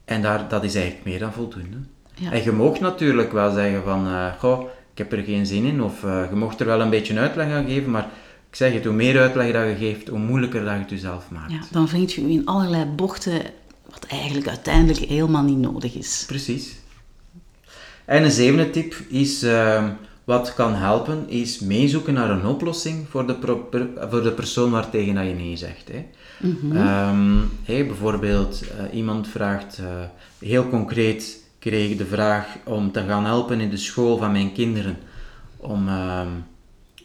En 0.04 0.22
daar, 0.22 0.48
dat 0.48 0.64
is 0.64 0.74
eigenlijk 0.74 1.04
meer 1.04 1.18
dan 1.18 1.32
voldoende. 1.32 1.76
Ja. 2.14 2.32
En 2.32 2.42
je 2.42 2.52
mag 2.52 2.80
natuurlijk 2.80 3.32
wel 3.32 3.52
zeggen 3.52 3.82
van, 3.82 4.06
uh, 4.06 4.32
goh, 4.38 4.68
ik 4.92 4.98
heb 4.98 5.12
er 5.12 5.24
geen 5.24 5.46
zin 5.46 5.64
in, 5.64 5.82
of 5.82 6.02
uh, 6.02 6.24
je 6.30 6.36
mocht 6.36 6.60
er 6.60 6.66
wel 6.66 6.80
een 6.80 6.90
beetje 6.90 7.18
uitleg 7.18 7.50
aan 7.50 7.66
geven, 7.66 7.90
maar 7.90 8.08
ik 8.50 8.56
zeg 8.56 8.72
het, 8.72 8.84
hoe 8.84 8.94
meer 8.94 9.20
uitleg 9.20 9.52
dat 9.52 9.68
je 9.68 9.76
geeft, 9.78 10.08
hoe 10.08 10.18
moeilijker 10.18 10.64
dat 10.64 10.72
je 10.72 10.78
het 10.78 10.90
jezelf 10.90 11.30
maakt. 11.30 11.52
Ja, 11.52 11.60
dan 11.70 11.88
vind 11.88 12.12
je 12.12 12.22
je 12.22 12.32
in 12.32 12.46
allerlei 12.46 12.84
bochten, 12.84 13.42
wat 13.90 14.06
eigenlijk 14.08 14.48
uiteindelijk 14.48 15.04
helemaal 15.04 15.42
niet 15.42 15.58
nodig 15.58 15.94
is. 15.94 16.24
Precies. 16.26 16.76
En 18.04 18.24
een 18.24 18.30
zevende 18.30 18.70
tip 18.70 18.94
is, 19.08 19.42
uh, 19.42 19.84
wat 20.28 20.54
kan 20.54 20.74
helpen, 20.74 21.28
is 21.28 21.58
meezoeken 21.58 22.14
naar 22.14 22.30
een 22.30 22.46
oplossing 22.46 23.08
voor 23.08 23.26
de, 23.26 23.34
per, 23.34 23.88
voor 24.10 24.22
de 24.22 24.32
persoon 24.32 24.70
waartegen 24.70 25.14
dat 25.14 25.26
je 25.26 25.34
nee 25.34 25.56
zegt. 25.56 25.88
Hè. 25.88 26.04
Mm 26.38 26.58
-hmm. 26.60 26.76
um, 26.76 27.50
hey, 27.62 27.86
bijvoorbeeld, 27.86 28.62
uh, 28.62 28.96
iemand 28.96 29.28
vraagt, 29.28 29.80
heel 30.38 30.68
concreet, 30.68 31.44
kreeg 31.58 31.90
ik 31.90 31.98
de 31.98 32.06
vraag 32.06 32.46
om 32.64 32.92
te 32.92 33.02
gaan 33.02 33.24
helpen 33.24 33.60
in 33.60 33.70
de 33.70 33.76
school 33.76 34.16
van 34.16 34.32
mijn 34.32 34.52
kinderen. 34.52 34.96
Om, 35.56 35.88
uh, 35.88 36.20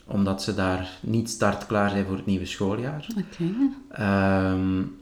omdat 0.05 0.43
ze 0.43 0.55
daar 0.55 0.89
niet 1.01 1.29
startklaar 1.29 1.89
zijn 1.89 2.05
voor 2.05 2.15
het 2.15 2.25
nieuwe 2.25 2.45
schooljaar. 2.45 3.07
Okay. 3.17 4.51
Um, 4.51 4.95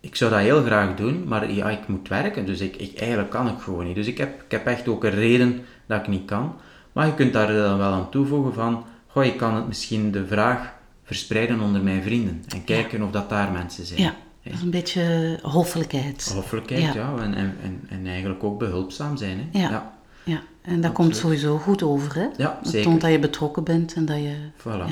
ik 0.00 0.16
zou 0.16 0.30
dat 0.30 0.40
heel 0.40 0.62
graag 0.62 0.96
doen, 0.96 1.24
maar 1.28 1.52
ja, 1.52 1.70
ik 1.70 1.88
moet 1.88 2.08
werken, 2.08 2.46
dus 2.46 2.60
ik, 2.60 2.76
ik, 2.76 2.98
eigenlijk 2.98 3.30
kan 3.30 3.48
ik 3.48 3.58
gewoon 3.58 3.84
niet. 3.84 3.94
Dus 3.94 4.06
ik 4.06 4.18
heb, 4.18 4.42
ik 4.42 4.50
heb 4.50 4.66
echt 4.66 4.88
ook 4.88 5.04
een 5.04 5.10
reden 5.10 5.60
dat 5.86 6.00
ik 6.00 6.08
niet 6.08 6.24
kan. 6.24 6.54
Maar 6.92 7.06
je 7.06 7.14
kunt 7.14 7.32
daar 7.32 7.46
dan 7.46 7.78
wel 7.78 7.92
aan 7.92 8.10
toevoegen 8.10 8.54
van, 8.54 8.84
goh, 9.06 9.24
ik 9.24 9.36
kan 9.36 9.54
het 9.54 9.66
misschien 9.66 10.10
de 10.10 10.26
vraag 10.26 10.72
verspreiden 11.04 11.60
onder 11.60 11.82
mijn 11.82 12.02
vrienden. 12.02 12.44
En 12.48 12.64
kijken 12.64 12.98
ja. 12.98 13.04
of 13.04 13.10
dat 13.10 13.28
daar 13.28 13.52
mensen 13.52 13.86
zijn. 13.86 14.00
Ja. 14.00 14.14
Dat 14.42 14.52
is 14.52 14.60
een 14.60 14.70
beetje 14.70 15.38
hoffelijkheid. 15.42 16.32
Hoffelijkheid, 16.34 16.82
ja. 16.82 16.94
ja. 16.94 17.22
En, 17.22 17.34
en, 17.34 17.80
en, 17.88 18.06
eigenlijk 18.06 18.44
ook 18.44 18.58
behulpzaam 18.58 19.16
zijn. 19.16 19.38
Hè? 19.38 19.60
Ja. 19.60 19.70
ja. 19.70 19.92
ja. 20.24 20.42
En 20.62 20.80
dat 20.80 20.90
Absoluut. 20.90 20.92
komt 20.92 21.16
sowieso 21.16 21.58
goed 21.58 21.82
over, 21.82 22.14
hè? 22.14 22.26
Ja, 22.36 22.58
dat 22.62 22.72
zeker. 22.72 22.82
toont 22.82 23.00
dat 23.00 23.10
je 23.10 23.18
betrokken 23.18 23.64
bent 23.64 23.94
en 23.94 24.04
dat 24.04 24.16
je, 24.16 24.36
voilà. 24.58 24.84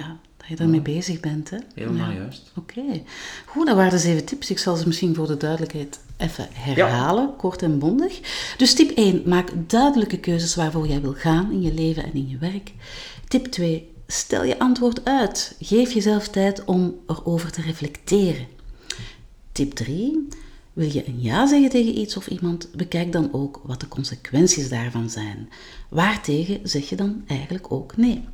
Je 0.58 0.70
ja. 0.70 0.80
bezig 0.80 1.20
bent, 1.20 1.50
hè? 1.50 1.56
Helemaal 1.74 2.10
juist. 2.10 2.50
Oké. 2.56 2.78
Okay. 2.80 3.04
Goed, 3.46 3.66
dat 3.66 3.76
waren 3.76 3.90
de 3.90 3.98
zeven 3.98 4.24
tips. 4.24 4.50
Ik 4.50 4.58
zal 4.58 4.76
ze 4.76 4.86
misschien 4.86 5.14
voor 5.14 5.26
de 5.26 5.36
duidelijkheid 5.36 6.00
even 6.16 6.48
herhalen, 6.52 7.36
kort 7.36 7.62
en 7.62 7.78
bondig. 7.78 8.20
Dus 8.56 8.74
tip 8.74 8.90
1, 8.90 9.22
maak 9.26 9.50
duidelijke 9.66 10.18
keuzes 10.18 10.54
waarvoor 10.54 10.86
jij 10.86 11.00
wil 11.00 11.12
gaan 11.12 11.52
in 11.52 11.62
je 11.62 11.74
leven 11.74 12.04
en 12.04 12.14
in 12.14 12.28
je 12.28 12.38
werk. 12.38 12.72
Tip 13.28 13.46
2, 13.46 13.90
stel 14.06 14.44
je 14.44 14.58
antwoord 14.58 15.04
uit. 15.04 15.56
Geef 15.60 15.92
jezelf 15.92 16.28
tijd 16.28 16.64
om 16.64 16.94
erover 17.06 17.52
te 17.52 17.60
reflecteren. 17.60 18.46
Tip 19.52 19.72
3. 19.72 20.28
Wil 20.72 20.92
je 20.92 21.06
een 21.06 21.20
ja 21.20 21.46
zeggen 21.46 21.70
tegen 21.70 21.98
iets 21.98 22.16
of 22.16 22.26
iemand, 22.26 22.68
bekijk 22.76 23.12
dan 23.12 23.28
ook 23.32 23.60
wat 23.64 23.80
de 23.80 23.88
consequenties 23.88 24.68
daarvan 24.68 25.10
zijn. 25.10 25.48
Waartegen 25.88 26.60
zeg 26.62 26.88
je 26.88 26.96
dan 26.96 27.24
eigenlijk 27.26 27.72
ook 27.72 27.96
nee. 27.96 28.24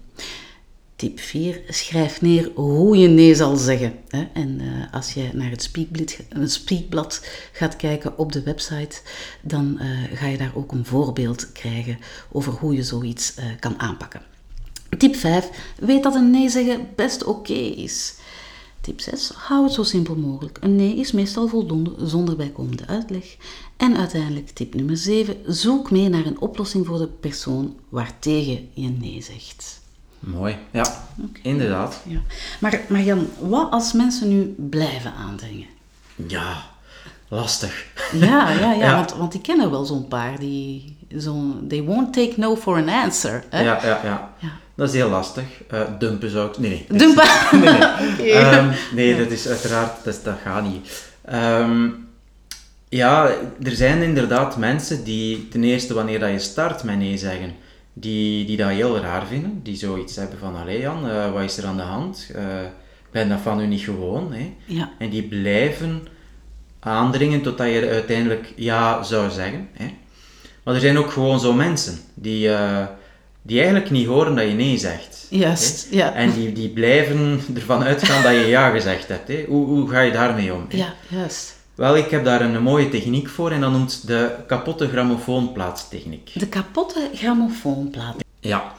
Tip 0.96 1.20
4. 1.20 1.62
Schrijf 1.68 2.20
neer 2.20 2.50
hoe 2.54 2.96
je 2.96 3.09
nee 3.09 3.35
zal 3.35 3.56
zeggen. 3.56 3.94
En 4.32 4.61
uh, 4.61 4.94
als 4.94 5.12
je 5.12 5.30
naar 5.32 5.50
het 5.50 5.70
speakblad, 6.44 7.26
gaat 7.52 7.76
kijken 7.76 8.18
op 8.18 8.32
de 8.32 8.42
website, 8.42 9.00
dan 9.42 9.78
uh, 9.80 10.18
ga 10.18 10.26
je 10.26 10.37
daar 10.37 10.52
ook 10.54 10.72
een 10.72 10.85
voorbeeld 10.85 11.52
krijgen 11.52 11.98
over 12.32 12.52
hoe 12.52 12.74
je 12.74 12.82
zoiets 12.82 13.35
uh, 13.38 13.44
kan 13.61 13.80
aanpakken. 13.80 14.22
Tip 14.98 15.16
5. 15.16 15.50
Weet 15.78 16.02
dat 16.02 16.14
een 16.14 16.30
nee 16.30 16.48
zeggen 16.48 16.88
best 16.94 17.24
oké 17.24 17.52
is. 17.52 18.14
Tip 18.80 19.00
6. 19.00 19.30
Hou 19.35 19.64
het 19.64 19.72
zo 19.72 19.82
simpel 19.82 20.16
mogelijk. 20.16 20.59
Een 20.61 20.76
nee 20.76 20.96
is 20.96 21.12
meestal 21.12 21.48
voldoende 21.48 21.94
zonder 22.06 22.37
bijkomende 22.37 22.87
uitleg. 22.87 23.37
En 23.76 23.96
uiteindelijk 23.96 24.48
tip 24.48 24.74
nummer 24.74 24.96
7. 24.96 25.37
Zoek 25.46 25.90
mee 25.90 26.09
naar 26.09 26.26
een 26.26 26.40
oplossing 26.40 26.87
voor 26.87 26.98
de 26.98 27.09
persoon 27.09 27.76
waartegen 27.88 28.68
je 28.74 28.88
nee 28.88 29.22
zegt. 29.22 29.85
Mooi, 30.18 30.57
ja, 30.70 30.87
okay. 31.18 31.42
inderdaad. 31.42 32.00
Ja. 32.07 32.18
Maar, 32.61 32.81
maar 32.88 33.02
Jan, 33.02 33.29
wat 33.38 33.70
als 33.70 33.92
mensen 33.92 34.29
nu 34.29 34.55
blijven 34.70 35.12
aandringen? 35.14 35.66
Ja, 36.26 36.57
lastig. 37.29 37.87
Ja, 38.12 38.50
ja, 38.50 38.72
ja, 38.72 38.72
ja. 38.85 38.94
Want, 38.94 39.14
want 39.14 39.35
ik 39.35 39.42
ken 39.42 39.61
er 39.61 39.70
wel 39.70 39.85
zo'n 39.85 40.09
paar 40.09 40.38
die 40.38 40.96
zo 41.18 41.61
they 41.68 41.83
won't 41.83 42.12
take 42.12 42.35
no 42.37 42.57
for 42.57 42.76
an 42.76 42.88
answer. 42.88 43.44
Hè? 43.50 43.62
Ja, 43.62 43.79
ja, 43.83 44.00
ja, 44.05 44.31
ja. 44.38 44.50
Dat 44.74 44.88
is 44.88 44.94
heel 44.94 45.09
lastig. 45.09 45.44
Uh, 45.74 45.81
dumpen 45.98 46.31
zou 46.31 46.48
ik... 46.48 46.59
Nee, 46.59 46.87
nee. 46.88 46.98
Dumpen? 46.98 47.26
nee, 47.61 47.61
nee. 47.61 48.31
okay. 48.33 48.59
um, 48.59 48.72
nee, 48.92 49.16
dat 49.16 49.31
is 49.31 49.48
uiteraard... 49.48 50.05
Dat, 50.05 50.20
dat 50.24 50.37
gaat 50.44 50.62
niet. 50.62 51.05
Um, 51.33 52.09
ja, 52.88 53.29
er 53.62 53.74
zijn 53.74 54.02
inderdaad 54.02 54.57
mensen 54.57 55.05
die 55.05 55.48
ten 55.48 55.64
eerste 55.64 55.94
wanneer 55.94 56.18
dat 56.18 56.31
je 56.31 56.38
start 56.38 56.83
met 56.83 56.98
nee 56.98 57.16
zeggen, 57.16 57.55
die, 57.98 58.46
die 58.46 58.56
dat 58.56 58.70
heel 58.70 58.98
raar 58.98 59.26
vinden, 59.26 59.61
die 59.62 59.76
zoiets 59.76 60.16
hebben 60.16 60.38
van, 60.38 60.56
allee 60.56 60.80
Jan, 60.80 61.09
eh, 61.09 61.32
wat 61.32 61.42
is 61.42 61.59
er 61.59 61.66
aan 61.66 61.76
de 61.76 61.82
hand? 61.82 62.30
Uh, 62.37 62.42
ben 63.11 63.28
dat 63.28 63.40
van 63.40 63.61
u 63.61 63.66
niet 63.66 63.80
gewoon. 63.80 64.32
Hè? 64.32 64.54
Ja. 64.64 64.92
En 64.98 65.11
die 65.11 65.22
blijven 65.22 66.06
aandringen 66.80 67.42
totdat 67.42 67.66
je 67.66 67.88
uiteindelijk 67.88 68.52
ja 68.56 69.02
zou 69.02 69.30
zeggen. 69.30 69.68
Hè? 69.72 69.94
Maar 70.62 70.74
er 70.74 70.80
zijn 70.80 70.98
ook 70.98 71.11
gewoon 71.11 71.40
zo 71.40 71.52
mensen 71.52 71.98
die, 72.14 72.48
uh, 72.48 72.87
die 73.42 73.59
eigenlijk 73.59 73.90
niet 73.90 74.06
horen 74.06 74.37
dat 74.37 74.48
je 74.48 74.54
nee 74.54 74.78
zegt. 74.78 75.26
Juist, 75.30 75.88
ja. 75.90 76.14
En 76.14 76.32
die, 76.32 76.52
die 76.52 76.68
blijven 76.68 77.40
ervan 77.54 77.82
uitgaan 77.82 78.22
dat 78.22 78.32
je 78.32 78.46
ja 78.46 78.70
gezegd 78.70 79.09
hebt. 79.09 79.28
Hè? 79.28 79.44
Hoe, 79.48 79.66
hoe 79.66 79.88
ga 79.88 80.00
je 80.00 80.12
daarmee 80.12 80.54
om? 80.54 80.66
Ja, 80.68 80.94
juist. 81.09 81.55
Wel, 81.76 81.96
ik 81.96 82.10
heb 82.10 82.24
daar 82.24 82.40
een 82.40 82.62
mooie 82.62 82.88
techniek 82.88 83.28
voor 83.28 83.50
en 83.50 83.60
dat 83.60 83.70
noemt 83.70 84.06
de 84.06 84.30
kapotte 84.46 84.88
grammofoonplaattechniek. 84.88 86.30
De 86.34 86.48
kapotte 86.48 87.10
grammofoonplaat. 87.14 88.14
Ja, 88.40 88.72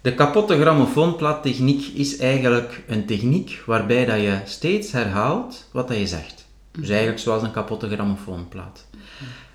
de 0.00 0.14
kapotte 0.14 0.60
grammofoonplaattechniek 0.60 1.86
is 1.86 2.16
eigenlijk 2.16 2.84
een 2.86 3.06
techniek 3.06 3.62
waarbij 3.66 4.04
dat 4.04 4.20
je 4.20 4.38
steeds 4.44 4.92
herhaalt 4.92 5.68
wat 5.72 5.88
dat 5.88 5.96
je 5.96 6.06
zegt. 6.06 6.46
Dus 6.72 6.88
eigenlijk 6.88 7.18
zoals 7.18 7.42
een 7.42 7.50
kapotte 7.50 7.88
grammofoonplaat. 7.88 8.86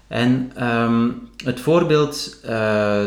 En 0.08 0.52
ehm, 0.56 1.10
het 1.44 1.60
voorbeeld 1.60 2.38
uh, 2.46 2.50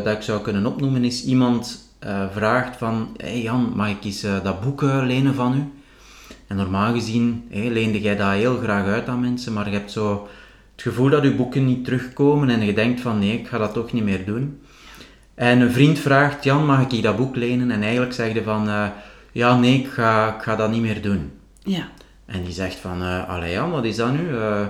dat 0.05 0.16
ik 0.16 0.22
zou 0.22 0.40
kunnen 0.40 0.66
opnoemen 0.66 1.05
is 1.05 1.24
iemand 1.24 1.90
uh, 2.05 2.24
vraagt 2.33 2.77
van 2.77 3.16
hey 3.16 3.42
Jan, 3.42 3.72
mag 3.77 3.88
ik 3.88 4.05
eens 4.05 4.24
uh, 4.24 4.44
dat 4.44 4.61
boek 4.61 4.83
lenen 4.83 5.35
van 5.35 5.55
u? 5.55 5.78
En 6.49 6.57
normaal 6.57 6.93
gezien 6.93 7.45
leende 7.51 8.01
jij 8.01 8.17
dat 8.17 8.33
heel 8.33 8.57
graag 8.57 8.87
uit 8.87 9.09
aan 9.09 9.21
mensen, 9.21 9.53
maar 9.53 9.71
je 9.71 9.77
hebt 9.77 9.93
zo 9.93 10.29
het 10.73 10.83
gevoel 10.83 11.11
dat 11.11 11.23
je 11.23 11.35
boeken 11.35 11.65
niet 11.65 11.85
terugkomen 11.85 12.49
en 12.49 12.65
je 12.65 12.73
denkt 12.73 13.01
van 13.01 13.19
nee, 13.19 13.39
ik 13.39 13.49
ga 13.49 13.59
dat 13.59 13.73
toch 13.73 13.93
niet 13.93 14.05
meer 14.05 14.25
doen. 14.25 14.61
En 15.35 15.61
een 15.61 15.73
vriend 15.73 15.99
vraagt, 15.99 16.45
Jan, 16.45 16.67
mag 16.67 16.83
ik 16.83 16.91
je 16.91 17.03
dat 17.03 17.17
boek 17.17 17.37
lenen? 17.37 17.71
En 17.71 17.83
eigenlijk 17.83 18.13
zeg 18.13 18.33
je 18.33 18.43
van, 18.43 18.69
uh, 18.69 18.87
ja 19.33 19.59
nee, 19.59 19.79
ik 19.79 19.89
ga, 19.89 20.35
ik 20.37 20.43
ga 20.43 20.57
dat 20.57 20.71
niet 20.71 20.81
meer 20.81 21.03
doen. 21.03 21.31
Ja. 21.63 21.89
En 22.27 22.45
die 22.45 22.53
zegt 22.53 22.77
van, 22.77 23.03
uh, 23.03 23.29
allee 23.29 23.53
Jan, 23.53 23.71
wat 23.71 23.85
is 23.85 23.97
dat 23.97 24.13
nu? 24.13 24.29
Uh, 24.29 24.67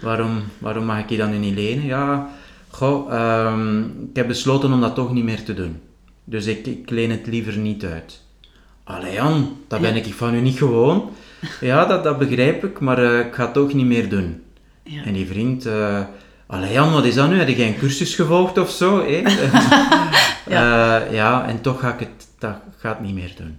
waarom, 0.00 0.42
waarom 0.58 0.84
mag 0.84 0.98
ik 0.98 1.08
je 1.08 1.16
dat 1.16 1.30
nu 1.30 1.36
niet 1.36 1.54
lenen? 1.54 1.84
Ja, 1.84 2.28
goh, 2.68 3.12
um, 3.46 3.84
ik 4.10 4.16
heb 4.16 4.26
besloten 4.26 4.72
om 4.72 4.80
dat 4.80 4.94
toch 4.94 5.12
niet 5.12 5.24
meer 5.24 5.44
te 5.44 5.54
doen. 5.54 5.80
Dus 6.24 6.46
ik, 6.46 6.66
ik 6.66 6.90
leen 6.90 7.10
het 7.10 7.26
liever 7.26 7.58
niet 7.58 7.84
uit. 7.84 8.22
Allee 8.86 9.12
Jan, 9.12 9.56
dat 9.68 9.80
ben 9.80 9.96
ik 9.96 10.14
van 10.14 10.34
u 10.34 10.40
niet 10.40 10.58
gewoon. 10.58 11.10
Ja, 11.60 11.84
dat, 11.84 12.04
dat 12.04 12.18
begrijp 12.18 12.64
ik, 12.64 12.80
maar 12.80 13.02
uh, 13.02 13.18
ik 13.18 13.34
ga 13.34 13.44
het 13.44 13.52
toch 13.52 13.72
niet 13.72 13.86
meer 13.86 14.08
doen. 14.08 14.42
Ja. 14.82 15.04
En 15.04 15.12
die 15.12 15.26
vriend, 15.26 15.66
uh, 15.66 16.00
allee 16.46 16.72
Jan, 16.72 16.92
wat 16.92 17.04
is 17.04 17.14
dat 17.14 17.28
nu? 17.28 17.38
Heb 17.38 17.48
je 17.48 17.54
geen 17.54 17.76
cursus 17.76 18.14
gevolgd 18.14 18.58
of 18.58 18.70
zo? 18.70 18.98
Eh? 19.06 20.52
ja. 20.54 21.02
Uh, 21.02 21.12
ja, 21.12 21.46
en 21.48 21.60
toch 21.60 21.80
ga 21.80 21.92
ik 21.92 21.98
het, 21.98 22.28
dat 22.38 22.56
ga 22.76 22.88
het 22.88 23.00
niet 23.00 23.14
meer 23.14 23.32
doen. 23.36 23.58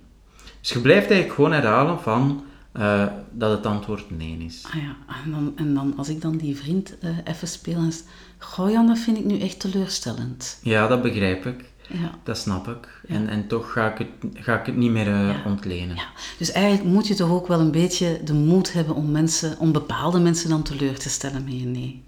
Dus 0.61 0.69
je 0.69 0.79
blijft 0.79 1.09
eigenlijk 1.09 1.33
gewoon 1.33 1.51
herhalen 1.51 1.99
van 2.01 2.43
uh, 2.79 3.05
dat 3.31 3.51
het 3.51 3.65
antwoord 3.65 4.17
nee 4.17 4.37
is. 4.45 4.63
Ah 4.67 4.75
ja, 4.75 4.95
en 5.25 5.31
dan, 5.31 5.53
en 5.55 5.73
dan 5.73 5.93
als 5.97 6.09
ik 6.09 6.21
dan 6.21 6.37
die 6.37 6.57
vriend 6.57 6.97
even 7.23 7.47
speel 7.47 7.77
en 7.77 7.91
goh 8.37 8.71
Jan, 8.71 8.87
dat 8.87 8.99
vind 8.99 9.17
ik 9.17 9.25
nu 9.25 9.39
echt 9.39 9.59
teleurstellend. 9.59 10.59
Ja, 10.61 10.87
dat 10.87 11.01
begrijp 11.01 11.45
ik. 11.45 11.65
Ja. 11.87 12.11
Dat 12.23 12.37
snap 12.37 12.67
ik. 12.67 13.01
Ja. 13.07 13.15
En, 13.15 13.27
en 13.29 13.47
toch 13.47 13.71
ga 13.71 13.91
ik 13.91 13.97
het, 13.97 14.43
ga 14.43 14.59
ik 14.59 14.65
het 14.65 14.75
niet 14.75 14.91
meer 14.91 15.07
uh, 15.07 15.27
ja. 15.27 15.41
ontlenen. 15.45 15.95
Ja. 15.95 16.07
Dus 16.37 16.51
eigenlijk 16.51 16.87
moet 16.87 17.07
je 17.07 17.15
toch 17.15 17.29
ook 17.29 17.47
wel 17.47 17.59
een 17.59 17.71
beetje 17.71 18.19
de 18.23 18.33
moed 18.33 18.73
hebben 18.73 18.95
om, 18.95 19.11
mensen, 19.11 19.59
om 19.59 19.71
bepaalde 19.71 20.19
mensen 20.19 20.49
dan 20.49 20.63
teleur 20.63 20.99
te 20.99 21.09
stellen 21.09 21.43
met 21.43 21.53
een 21.53 21.71
nee. 21.71 22.03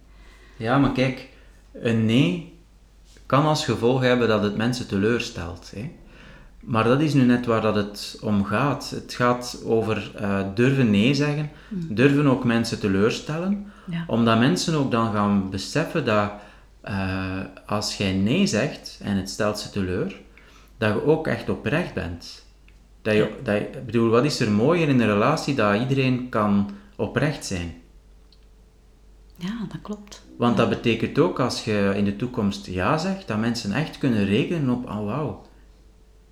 Ja, 0.58 0.78
maar 0.78 0.92
kijk, 0.92 1.28
een 1.74 2.06
nee 2.06 2.58
kan 3.26 3.46
als 3.46 3.66
gevolg 3.66 4.02
hebben 4.02 4.28
dat 4.28 4.44
het 4.44 4.58
mensen 4.58 4.88
teleurstelt. 4.88 5.72
Hè? 5.76 5.92
Maar 6.60 6.84
dat 6.84 7.02
is 7.02 7.14
nu 7.14 7.24
net 7.24 7.46
waar 7.46 7.62
dat 7.62 7.76
het 7.76 8.20
om 8.22 8.46
gaat. 8.46 8.90
Het 8.90 9.14
gaat 9.14 9.62
over 9.66 10.12
uh, 10.22 10.40
durven 10.56 10.90
nee 10.90 11.14
zeggen, 11.14 11.50
mm. 11.68 11.96
durven 11.96 12.28
ook 12.28 12.44
mensen 12.44 12.80
teleurstellen, 12.80 13.72
omdat 14.08 14.40
mensen 14.40 14.76
ook 14.76 14.92
dan 14.92 15.14
gaan 15.14 15.50
beseffen 15.50 16.06
dat 16.06 16.32
uh, 16.84 17.40
als 17.66 17.98
jij 17.98 18.14
nee 18.14 18.48
zegt 18.48 19.00
en 19.04 19.18
het 19.18 19.30
stelt 19.30 19.60
ze 19.60 19.70
teleur, 19.70 20.16
dat 20.78 20.94
je 20.94 21.06
ook 21.06 21.28
echt 21.28 21.50
oprecht 21.50 21.94
bent. 21.94 22.46
Dat 23.02 23.14
je, 23.14 23.40
dat 23.44 23.56
je, 23.56 23.82
bedoel, 23.86 24.10
wat 24.10 24.26
is 24.26 24.40
er 24.40 24.52
mooier 24.52 24.90
in 24.90 25.00
een 25.00 25.08
relatie 25.08 25.56
dat 25.56 25.80
iedereen 25.80 26.30
kan 26.30 26.70
oprecht 26.96 27.46
zijn? 27.46 27.74
Ja, 29.36 29.66
dat 29.72 29.82
klopt. 29.82 30.26
Want 30.38 30.58
dat 30.58 30.70
betekent 30.70 31.20
ook 31.20 31.40
als 31.40 31.64
je 31.64 31.94
in 31.96 32.06
de 32.06 32.16
toekomst 32.16 32.66
ja 32.66 32.98
zegt, 32.98 33.28
dat 33.28 33.38
mensen 33.38 33.72
echt 33.72 33.98
kunnen 33.98 34.26
rekenen 34.26 34.70
op, 34.70 34.90
oh 34.90 35.06
wauw, 35.06 35.46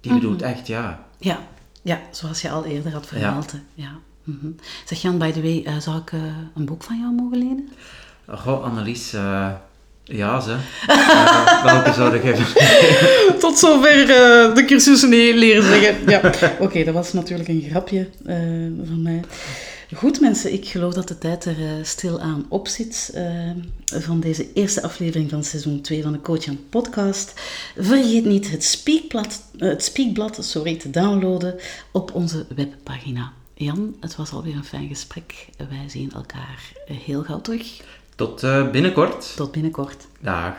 die 0.02 0.12
mm 0.12 0.18
-hmm. 0.18 0.28
bedoelt 0.28 0.42
echt 0.42 0.68
ja. 0.68 1.06
Ja, 1.20 1.40
ja, 1.82 2.00
zoals 2.12 2.42
je 2.42 2.50
al 2.50 2.66
eerder 2.66 2.92
had 2.92 3.06
verhaald. 3.06 3.52
Ja. 3.52 3.60
ja. 3.74 4.00
Mm 4.24 4.38
-hmm. 4.42 4.56
Zeg 4.86 5.02
Jan, 5.02 5.18
by 5.18 5.32
the 5.32 5.42
way, 5.42 5.64
uh, 5.66 5.78
zou 5.78 5.98
ik 5.98 6.12
uh, 6.12 6.22
een 6.56 6.66
boek 6.66 6.84
van 6.84 7.00
jou 7.00 7.14
mogen 7.14 7.38
lenen? 7.38 7.70
Goh, 8.28 8.64
Annelies, 8.64 9.14
uh, 9.14 9.54
ja, 10.08 10.40
ze. 10.40 10.56
Uh, 10.90 11.64
welke 11.74 11.94
zou 11.94 12.16
ik 12.16 12.24
hebben? 12.24 12.46
Tot 13.40 13.58
zover 13.58 14.02
uh, 14.02 14.56
de 14.56 14.64
cursus 14.66 15.02
leren 15.02 15.64
zeggen. 15.64 16.10
Ja. 16.10 16.32
Oké, 16.66 16.84
dat 16.84 16.94
was 16.94 17.14
natuurlijk 17.14 17.50
een 17.50 17.66
grapje 17.70 18.10
uh, 18.26 18.36
van 18.88 19.02
mij. 19.02 19.22
Goed 19.96 20.20
mensen, 20.20 20.54
ik 20.54 20.68
geloof 20.68 20.94
dat 20.94 21.08
de 21.08 21.18
tijd 21.18 21.46
er 21.46 21.56
stilaan 21.82 22.46
op 22.50 22.68
zit 22.68 23.14
van 23.86 24.20
deze 24.20 24.54
eerste 24.54 24.82
aflevering 24.82 25.30
van 25.30 25.44
seizoen 25.44 25.82
2 25.82 26.04
van 26.04 26.12
de 26.12 26.22
Coach 26.22 26.48
aan 26.48 26.60
podcast. 26.70 27.34
Vergeet 27.78 28.26
niet 28.26 28.52
het 28.52 28.64
speakblad, 28.64 29.42
het 29.58 29.84
speakblad 29.84 30.38
sorry, 30.40 30.76
te 30.76 30.90
downloaden 30.90 31.56
op 31.92 32.14
onze 32.14 32.46
webpagina. 32.56 33.32
Jan, 33.54 33.96
het 34.00 34.16
was 34.16 34.32
alweer 34.32 34.56
een 34.56 34.66
fijn 34.66 34.88
gesprek. 34.88 35.48
Wij 35.58 35.90
zien 35.90 36.12
elkaar 36.12 36.72
heel 36.86 37.24
gauw 37.24 37.42
terug. 37.42 37.82
Tot 38.18 38.44
uh, 38.44 38.72
binnenkort. 38.72 39.36
Tot 39.36 39.52
binnenkort. 39.52 40.08
Dag. 40.20 40.54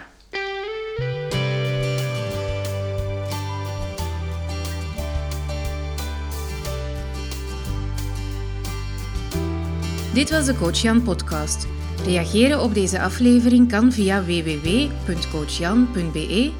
Dit 10.15 10.31
was 10.31 10.47
de 10.47 10.55
Coach 10.59 10.79
Jan 10.79 11.03
podcast. 11.03 11.67
Reageren 12.05 12.61
op 12.61 12.75
deze 12.75 13.01
aflevering 13.01 13.71
kan 13.71 13.93
via 13.93 14.25
www.coachjan.be 14.25 16.53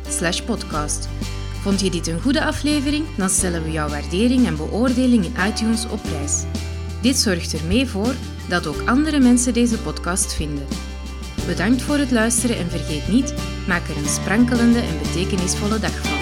podcast. 0.47 1.09
Vond 1.63 1.81
je 1.81 1.91
dit 1.91 2.07
een 2.07 2.21
goede 2.21 2.45
aflevering? 2.45 3.05
Dan 3.17 3.29
stellen 3.29 3.63
we 3.63 3.71
jouw 3.71 3.89
waardering 3.89 4.47
en 4.47 4.57
beoordeling 4.57 5.25
in 5.25 5.35
iTunes 5.49 5.89
op 5.89 6.03
prijs. 6.03 6.45
Dit 7.03 7.17
zorgt 7.17 7.53
er 7.53 7.65
mee 7.67 7.87
voor 7.87 8.15
dat 8.49 8.67
ook 8.67 8.83
andere 8.87 9.21
mensen 9.21 9.53
deze 9.53 9.79
podcast 9.79 10.35
vinden. 10.35 10.88
Bedankt 11.49 11.83
voor 11.83 11.99
het 11.99 12.11
luisteren 12.11 12.57
en 12.57 12.71
vergeet 12.71 13.09
niet, 13.09 13.35
maak 13.67 13.89
er 13.89 13.97
een 13.97 14.09
sprankelende 14.09 14.81
en 14.81 14.99
betekenisvolle 14.99 15.79
dag 15.79 16.07
van. 16.07 16.18